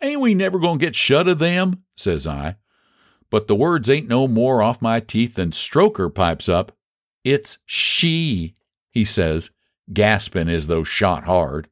Ain't 0.00 0.22
we 0.22 0.32
never 0.32 0.58
going 0.58 0.78
to 0.78 0.86
get 0.86 0.96
shut 0.96 1.28
of 1.28 1.38
them? 1.38 1.84
says 1.94 2.26
I. 2.26 2.56
But 3.28 3.46
the 3.46 3.54
words 3.54 3.90
ain't 3.90 4.08
no 4.08 4.26
more 4.26 4.62
off 4.62 4.80
my 4.80 5.00
teeth 5.00 5.34
than 5.34 5.50
Stroker 5.50 6.08
pipes 6.14 6.48
up. 6.48 6.72
It's 7.24 7.58
she, 7.66 8.54
he 8.90 9.04
says, 9.04 9.50
gasping 9.92 10.48
as 10.48 10.66
though 10.66 10.84
shot 10.84 11.24
hard. 11.24 11.68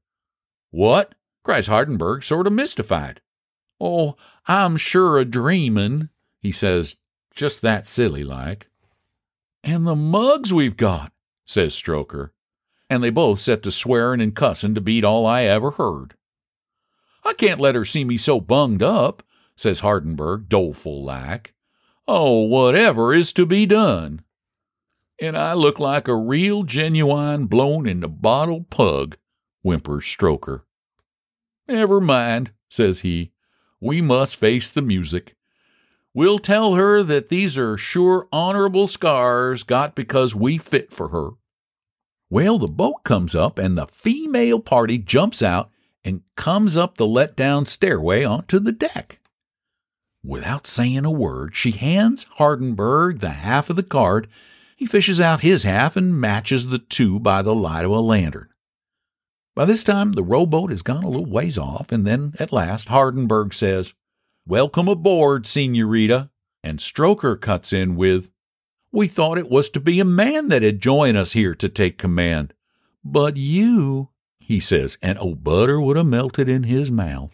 What? 0.71 1.15
cries 1.45 1.69
Hardenberg, 1.69 2.25
sort 2.25 2.47
of 2.47 2.53
mystified. 2.53 3.21
Oh, 3.81 4.17
I'm 4.47 4.77
sure 4.77 5.19
a 5.19 5.25
dreamin', 5.25 6.11
he 6.41 6.51
says, 6.51 6.97
just 7.35 7.63
that 7.63 7.87
silly 7.87 8.25
like. 8.25 8.69
And 9.63 9.87
the 9.87 9.97
mugs 9.97 10.53
we've 10.53 10.77
got, 10.77 11.13
says 11.45 11.75
Stroker. 11.75 12.31
And 12.89 13.03
they 13.03 13.11
both 13.11 13.41
set 13.41 13.63
to 13.65 13.73
swearing 13.73 14.21
and 14.21 14.35
cussing 14.35 14.75
to 14.75 14.81
beat 14.81 15.05
all 15.05 15.27
I 15.27 15.43
ever 15.43 15.73
heard. 15.73 16.15
I 17.25 17.33
can't 17.33 17.61
let 17.61 17.75
her 17.75 17.85
see 17.85 18.05
me 18.05 18.17
so 18.17 18.41
bunged 18.41 18.83
up, 18.83 19.23
says 19.57 19.81
Hardenberg, 19.81 20.49
doleful 20.49 21.05
like. 21.05 21.55
Oh, 22.07 22.43
whatever 22.43 23.13
is 23.13 23.33
to 23.33 23.47
be 23.47 23.67
done? 23.67 24.23
And 25.21 25.37
I 25.37 25.55
look 25.55 25.79
like 25.79 26.09
a 26.09 26.17
real 26.17 26.63
genuine 26.63 27.47
blown 27.47 27.89
in 27.89 28.01
the 28.01 28.09
bottle 28.09 28.65
pug, 28.65 29.17
whimpers 29.63 30.05
Stroker. 30.05 30.63
Never 31.67 32.01
mind, 32.01 32.53
says 32.69 33.01
he. 33.01 33.33
We 33.81 34.01
must 34.01 34.37
face 34.37 34.71
the 34.71 34.83
music. 34.83 35.35
We'll 36.15 36.39
tell 36.39 36.75
her 36.75 37.03
that 37.03 37.29
these 37.29 37.59
are 37.59 37.77
sure 37.77 38.29
honorable 38.33 38.89
scars 38.89 39.63
got 39.63 39.95
because 39.95 40.35
we 40.35 40.59
fit 40.59 40.93
for 40.93 41.09
her. 41.09 41.31
Well, 42.31 42.59
the 42.59 42.67
boat 42.67 43.05
comes 43.05 43.35
up 43.35 43.59
and 43.59 43.77
the 43.77 43.87
female 43.87 44.61
party 44.61 44.99
jumps 44.99 45.43
out 45.43 45.71
and 46.05 46.23
comes 46.37 46.77
up 46.77 46.97
the 46.97 47.07
let 47.07 47.37
down 47.37 47.67
stairway 47.67 48.25
onto 48.25 48.59
the 48.59 48.73
deck. 48.73 49.21
Without 50.25 50.67
saying 50.67 51.05
a 51.05 51.11
word, 51.11 51.55
she 51.55 51.71
hands 51.71 52.27
Hardenberg 52.39 53.21
the 53.21 53.31
half 53.31 53.71
of 53.71 53.77
the 53.77 53.83
card. 53.83 54.29
He 54.77 54.85
fishes 54.85 55.21
out 55.21 55.41
his 55.41 55.63
half 55.63 55.97
and 55.97 56.21
matches 56.21 56.67
the 56.67 56.79
two 56.79 57.19
by 57.19 57.41
the 57.41 57.55
light 57.55 57.87
of 57.87 57.91
a 57.91 58.01
lantern. 58.01 58.51
By 59.55 59.65
this 59.65 59.83
time, 59.83 60.13
the 60.13 60.23
rowboat 60.23 60.71
has 60.71 60.83
gone 60.83 61.03
a 61.03 61.09
little 61.09 61.31
ways 61.31 61.57
off, 61.57 61.91
and 61.91 62.07
then 62.07 62.35
at 62.39 62.53
last 62.53 62.89
Hardenberg 62.89 63.55
says, 63.55 63.95
Welcome 64.47 64.87
aboard, 64.87 65.47
Senorita. 65.47 66.29
And 66.63 66.79
Stroker 66.79 67.41
cuts 67.41 67.73
in 67.73 67.97
with, 67.97 68.33
We 68.93 69.09
thought 69.09 69.39
it 69.39 69.49
was 69.49 69.71
to 69.71 69.81
be 69.81 69.99
a 69.99 70.05
man 70.05 70.49
that 70.49 70.63
had 70.63 70.83
joined 70.83 71.17
us 71.17 71.33
here 71.33 71.55
to 71.55 71.71
take 71.71 71.97
command. 71.97 72.53
But 73.03 73.39
you, 73.39 74.11
he 74.39 74.61
says, 74.61 74.99
and 75.01 75.17
oh, 75.19 75.35
butter 75.35 75.81
would 75.81 75.97
have 75.97 76.07
melted 76.07 76.51
in 76.51 76.65
his 76.65 76.91
mouth. 76.91 77.33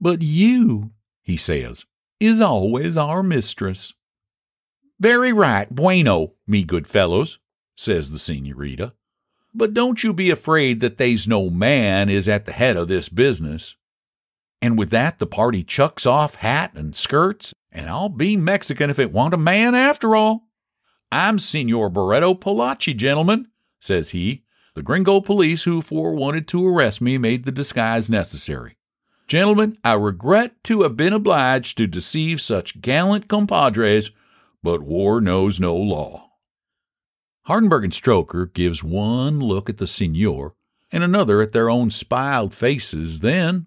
But 0.00 0.22
you, 0.22 0.92
he 1.22 1.36
says, 1.36 1.84
is 2.20 2.40
always 2.40 2.96
our 2.96 3.24
mistress. 3.24 3.92
Very 4.98 5.32
right, 5.32 5.68
bueno, 5.68 6.32
me 6.46 6.64
good 6.64 6.86
fellows, 6.86 7.38
says 7.76 8.10
the 8.10 8.18
senorita. 8.18 8.94
But 9.54 9.74
don't 9.74 10.02
you 10.02 10.12
be 10.12 10.30
afraid 10.30 10.80
that 10.80 10.98
they's 10.98 11.28
no 11.28 11.50
man 11.50 12.08
is 12.08 12.28
at 12.28 12.46
the 12.46 12.52
head 12.52 12.76
of 12.76 12.88
this 12.88 13.08
business. 13.08 13.76
And 14.62 14.78
with 14.78 14.90
that, 14.90 15.18
the 15.18 15.26
party 15.26 15.62
chucks 15.62 16.06
off 16.06 16.36
hat 16.36 16.72
and 16.74 16.96
skirts, 16.96 17.52
and 17.70 17.90
I'll 17.90 18.08
be 18.08 18.36
Mexican 18.36 18.88
if 18.88 18.98
it 18.98 19.12
want 19.12 19.34
a 19.34 19.38
man 19.38 19.74
after 19.74 20.16
all. 20.16 20.48
I'm 21.12 21.38
Senor 21.38 21.90
Barreto 21.90 22.34
Palachi, 22.34 22.96
gentlemen, 22.96 23.48
says 23.80 24.10
he. 24.10 24.44
The 24.74 24.82
gringo 24.82 25.20
police 25.20 25.62
who 25.62 25.82
for 25.82 26.14
wanted 26.14 26.48
to 26.48 26.66
arrest 26.66 27.00
me 27.00 27.16
made 27.16 27.44
the 27.44 27.52
disguise 27.52 28.10
necessary. 28.10 28.76
Gentlemen, 29.28 29.78
I 29.84 29.94
regret 29.94 30.62
to 30.64 30.82
have 30.82 30.96
been 30.96 31.12
obliged 31.12 31.78
to 31.78 31.86
deceive 31.86 32.40
such 32.40 32.80
gallant 32.80 33.28
compadres, 33.28 34.10
but 34.66 34.82
war 34.82 35.20
knows 35.20 35.60
no 35.60 35.76
law. 35.76 36.28
Hardenberg 37.46 37.84
and 37.84 37.92
Stroker 37.92 38.52
gives 38.52 38.82
one 38.82 39.38
look 39.38 39.70
at 39.70 39.78
the 39.78 39.86
Signor 39.86 40.56
and 40.90 41.04
another 41.04 41.40
at 41.40 41.52
their 41.52 41.70
own 41.70 41.92
spiled 41.92 42.52
faces, 42.52 43.20
then, 43.20 43.66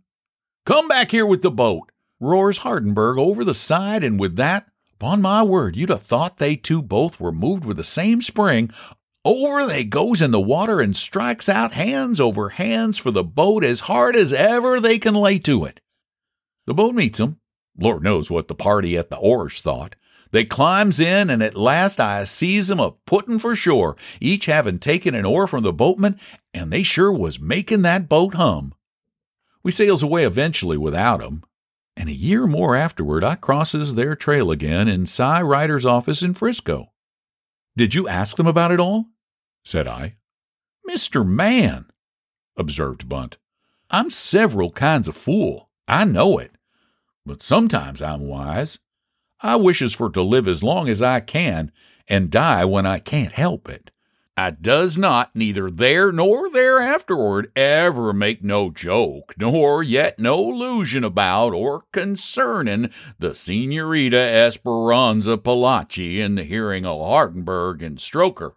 Come 0.66 0.90
back 0.90 1.12
here 1.12 1.26
with 1.26 1.42
the 1.42 1.52
boat, 1.52 1.94
roars 2.20 2.60
Hardenberg 2.60 3.18
over 3.18 3.46
the 3.46 3.54
side, 3.54 4.04
and 4.04 4.20
with 4.20 4.36
that, 4.36 4.68
upon 4.96 5.22
my 5.22 5.42
word, 5.42 5.78
you'd 5.78 5.88
have 5.88 6.02
thought 6.02 6.38
they 6.38 6.58
two 6.58 6.82
both 6.82 7.18
were 7.18 7.32
moved 7.32 7.64
with 7.64 7.78
the 7.78 7.86
same 7.86 8.22
spring. 8.22 8.70
Over 9.24 9.66
they 9.66 9.86
goes 9.86 10.22
in 10.22 10.32
the 10.32 10.42
water 10.42 10.82
and 10.82 10.98
strikes 10.98 11.48
out 11.48 11.72
hands 11.72 12.20
over 12.20 12.50
hands 12.50 12.98
for 12.98 13.12
the 13.12 13.24
boat 13.24 13.64
as 13.64 13.80
hard 13.80 14.18
as 14.18 14.34
ever 14.34 14.82
they 14.82 15.00
can 15.00 15.16
lay 15.16 15.40
to 15.40 15.64
it. 15.64 15.80
The 16.66 16.74
boat 16.74 16.94
meets 16.94 17.22
'em. 17.22 17.40
Lord 17.78 18.04
knows 18.04 18.30
what 18.30 18.50
the 18.50 18.54
party 18.54 18.98
at 18.98 19.10
the 19.10 19.16
oars 19.16 19.62
thought. 19.62 19.96
They 20.32 20.46
climbs 20.46 21.00
in, 21.00 21.30
and 21.30 21.42
at 21.42 21.56
last 21.56 22.00
I 22.00 22.24
sees 22.24 22.70
'em 22.70 22.80
a 22.80 22.92
puttin' 22.92 23.40
for 23.40 23.56
shore, 23.56 23.98
each 24.22 24.46
having 24.46 24.78
taken 24.80 25.16
an 25.16 25.26
oar 25.26 25.48
from 25.48 25.64
the 25.64 25.74
boatman, 25.74 26.20
and 26.54 26.72
they 26.72 26.84
sure 26.84 27.12
was 27.12 27.40
making 27.40 27.82
that 27.82 28.08
boat 28.08 28.36
hum. 28.36 28.74
We 29.64 29.72
sails 29.72 30.04
away 30.04 30.26
eventually 30.26 30.78
without 30.78 31.24
'em, 31.24 31.44
and 31.98 32.10
a 32.10 32.14
year 32.14 32.46
more 32.48 32.76
afterward 32.76 33.24
I 33.24 33.36
crosses 33.36 33.96
their 33.96 34.16
trail 34.16 34.52
again 34.52 34.88
in 34.88 35.06
Cy 35.06 35.42
Ryder's 35.42 35.86
office 35.86 36.22
in 36.22 36.34
Frisco. 36.36 36.92
Did 37.76 37.96
you 37.96 38.08
ask 38.08 38.38
them 38.38 38.48
about 38.48 38.72
it 38.72 38.80
all? 38.80 39.08
said 39.64 39.88
I. 39.88 40.16
Mr. 40.88 41.28
Man, 41.28 41.86
observed 42.56 43.10
Bunt, 43.10 43.38
I'm 43.90 44.12
several 44.12 44.72
kinds 44.72 45.08
of 45.08 45.18
fool. 45.18 45.70
I 45.88 46.06
know 46.06 46.38
it. 46.38 46.52
But 47.26 47.42
sometimes 47.42 48.02
I'm 48.02 48.22
wise. 48.22 48.80
I 49.42 49.56
wishes 49.56 49.94
for 49.94 50.10
to 50.12 50.22
live 50.22 50.48
as 50.48 50.64
long 50.64 50.90
as 50.90 51.02
I 51.02 51.20
can 51.20 51.72
and 52.08 52.30
die 52.30 52.66
when 52.66 52.86
I 52.86 53.00
can't 53.00 53.32
help 53.32 53.70
it. 53.70 53.92
I 54.40 54.52
does 54.52 54.98
not, 54.98 55.36
neither 55.36 55.70
there 55.70 56.14
nor 56.14 56.50
there 56.50 56.80
afterward, 56.80 57.52
ever 57.58 58.14
make 58.14 58.42
no 58.42 58.70
joke, 58.70 59.34
nor 59.38 59.84
yet 59.84 60.18
no 60.18 60.52
illusion 60.52 61.04
about 61.04 61.54
or 61.54 61.84
concerning 61.92 62.90
the 63.18 63.36
Senorita 63.36 64.18
Esperanza 64.18 65.36
Palachi 65.36 66.20
in 66.20 66.36
the 66.36 66.46
hearing 66.46 66.86
of 66.86 67.00
Hardenberg 67.00 67.82
and 67.82 67.98
Stroker. 67.98 68.54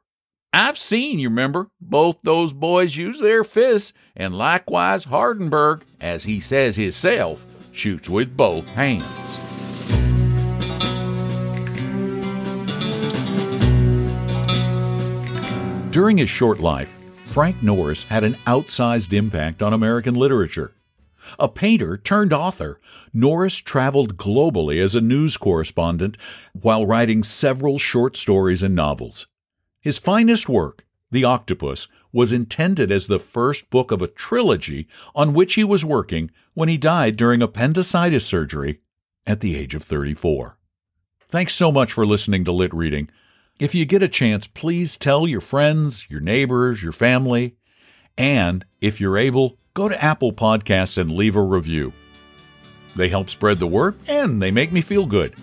I've 0.53 0.79
seen, 0.79 1.18
you 1.18 1.29
remember, 1.29 1.71
both 1.81 2.18
those 2.23 2.53
boys 2.53 2.97
use 2.97 3.18
their 3.18 3.42
fists, 3.42 3.92
and 4.14 4.38
likewise 4.38 5.07
Hardenberg, 5.07 5.83
as 6.01 6.23
he 6.25 6.38
says 6.38 6.77
hisself, 6.77 7.45
shoots 7.73 8.09
with 8.09 8.37
both 8.37 8.68
hands. 8.68 9.42
During 15.93 16.17
his 16.17 16.31
short 16.31 16.59
life, 16.59 16.89
Frank 17.27 17.63
Norris 17.63 18.05
had 18.05 18.25
an 18.25 18.39
outsized 18.47 19.13
impact 19.13 19.63
on 19.63 19.75
American 19.75 20.15
literature. 20.15 20.73
A 21.39 21.51
painter 21.51 21.99
turned 21.99 22.33
author, 22.33 22.81
Norris 23.13 23.57
traveled 23.57 24.17
globally 24.17 24.83
as 24.83 24.95
a 24.95 25.03
news 25.03 25.37
correspondent 25.37 26.17
while 26.55 26.87
writing 26.87 27.23
several 27.23 27.79
short 27.79 28.17
stories 28.17 28.63
and 28.63 28.75
novels. 28.75 29.27
His 29.83 29.99
finest 29.99 30.49
work, 30.49 30.87
The 31.11 31.25
Octopus, 31.25 31.89
was 32.11 32.33
intended 32.33 32.91
as 32.91 33.07
the 33.07 33.19
first 33.19 33.69
book 33.69 33.93
of 33.93 34.01
a 34.01 34.09
trilogy 34.09 34.89
on 35.15 35.35
which 35.35 35.57
he 35.57 35.65
was 35.65 35.85
working 35.85 36.31
when 36.55 36.71
he 36.71 36.79
died 36.79 37.19
during 37.19 37.43
appendicitis 37.43 38.25
surgery 38.25 38.81
at 39.27 39.41
the 39.41 39.55
age 39.59 39.75
of 39.75 39.83
34. 39.83 40.57
Thanks 41.29 41.53
so 41.53 41.71
much 41.71 41.93
for 41.93 42.07
listening 42.07 42.47
to 42.47 42.53
Lit 42.53 42.73
Reading. 42.73 43.11
If 43.62 43.77
you 43.77 43.85
get 43.85 44.03
a 44.03 44.09
chance, 44.09 44.48
please 44.48 44.96
tell 44.96 45.29
your 45.29 45.40
friends, 45.40 46.09
your 46.11 46.18
neighbors, 46.18 46.83
your 46.83 46.90
family, 46.90 47.55
and 48.18 48.64
if 48.81 49.01
you're 49.01 49.16
able, 49.16 49.57
go 49.72 49.88
to 49.88 50.03
Apple 50.03 50.33
Podcasts 50.33 50.98
and 50.98 51.12
leave 51.12 51.37
a 51.37 51.42
review. 51.42 51.92
They 52.96 53.09
help 53.09 53.31
spread 53.31 53.61
the 53.61 53.68
word 53.68 53.94
and 54.09 54.42
they 54.42 54.51
make 54.51 54.72
me 54.72 54.81
feel 54.81 55.07
good. 55.07 55.37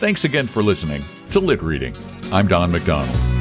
Thanks 0.00 0.24
again 0.24 0.46
for 0.46 0.62
listening 0.62 1.04
to 1.32 1.40
Lit 1.40 1.62
Reading. 1.62 1.94
I'm 2.32 2.48
Don 2.48 2.72
McDonald. 2.72 3.37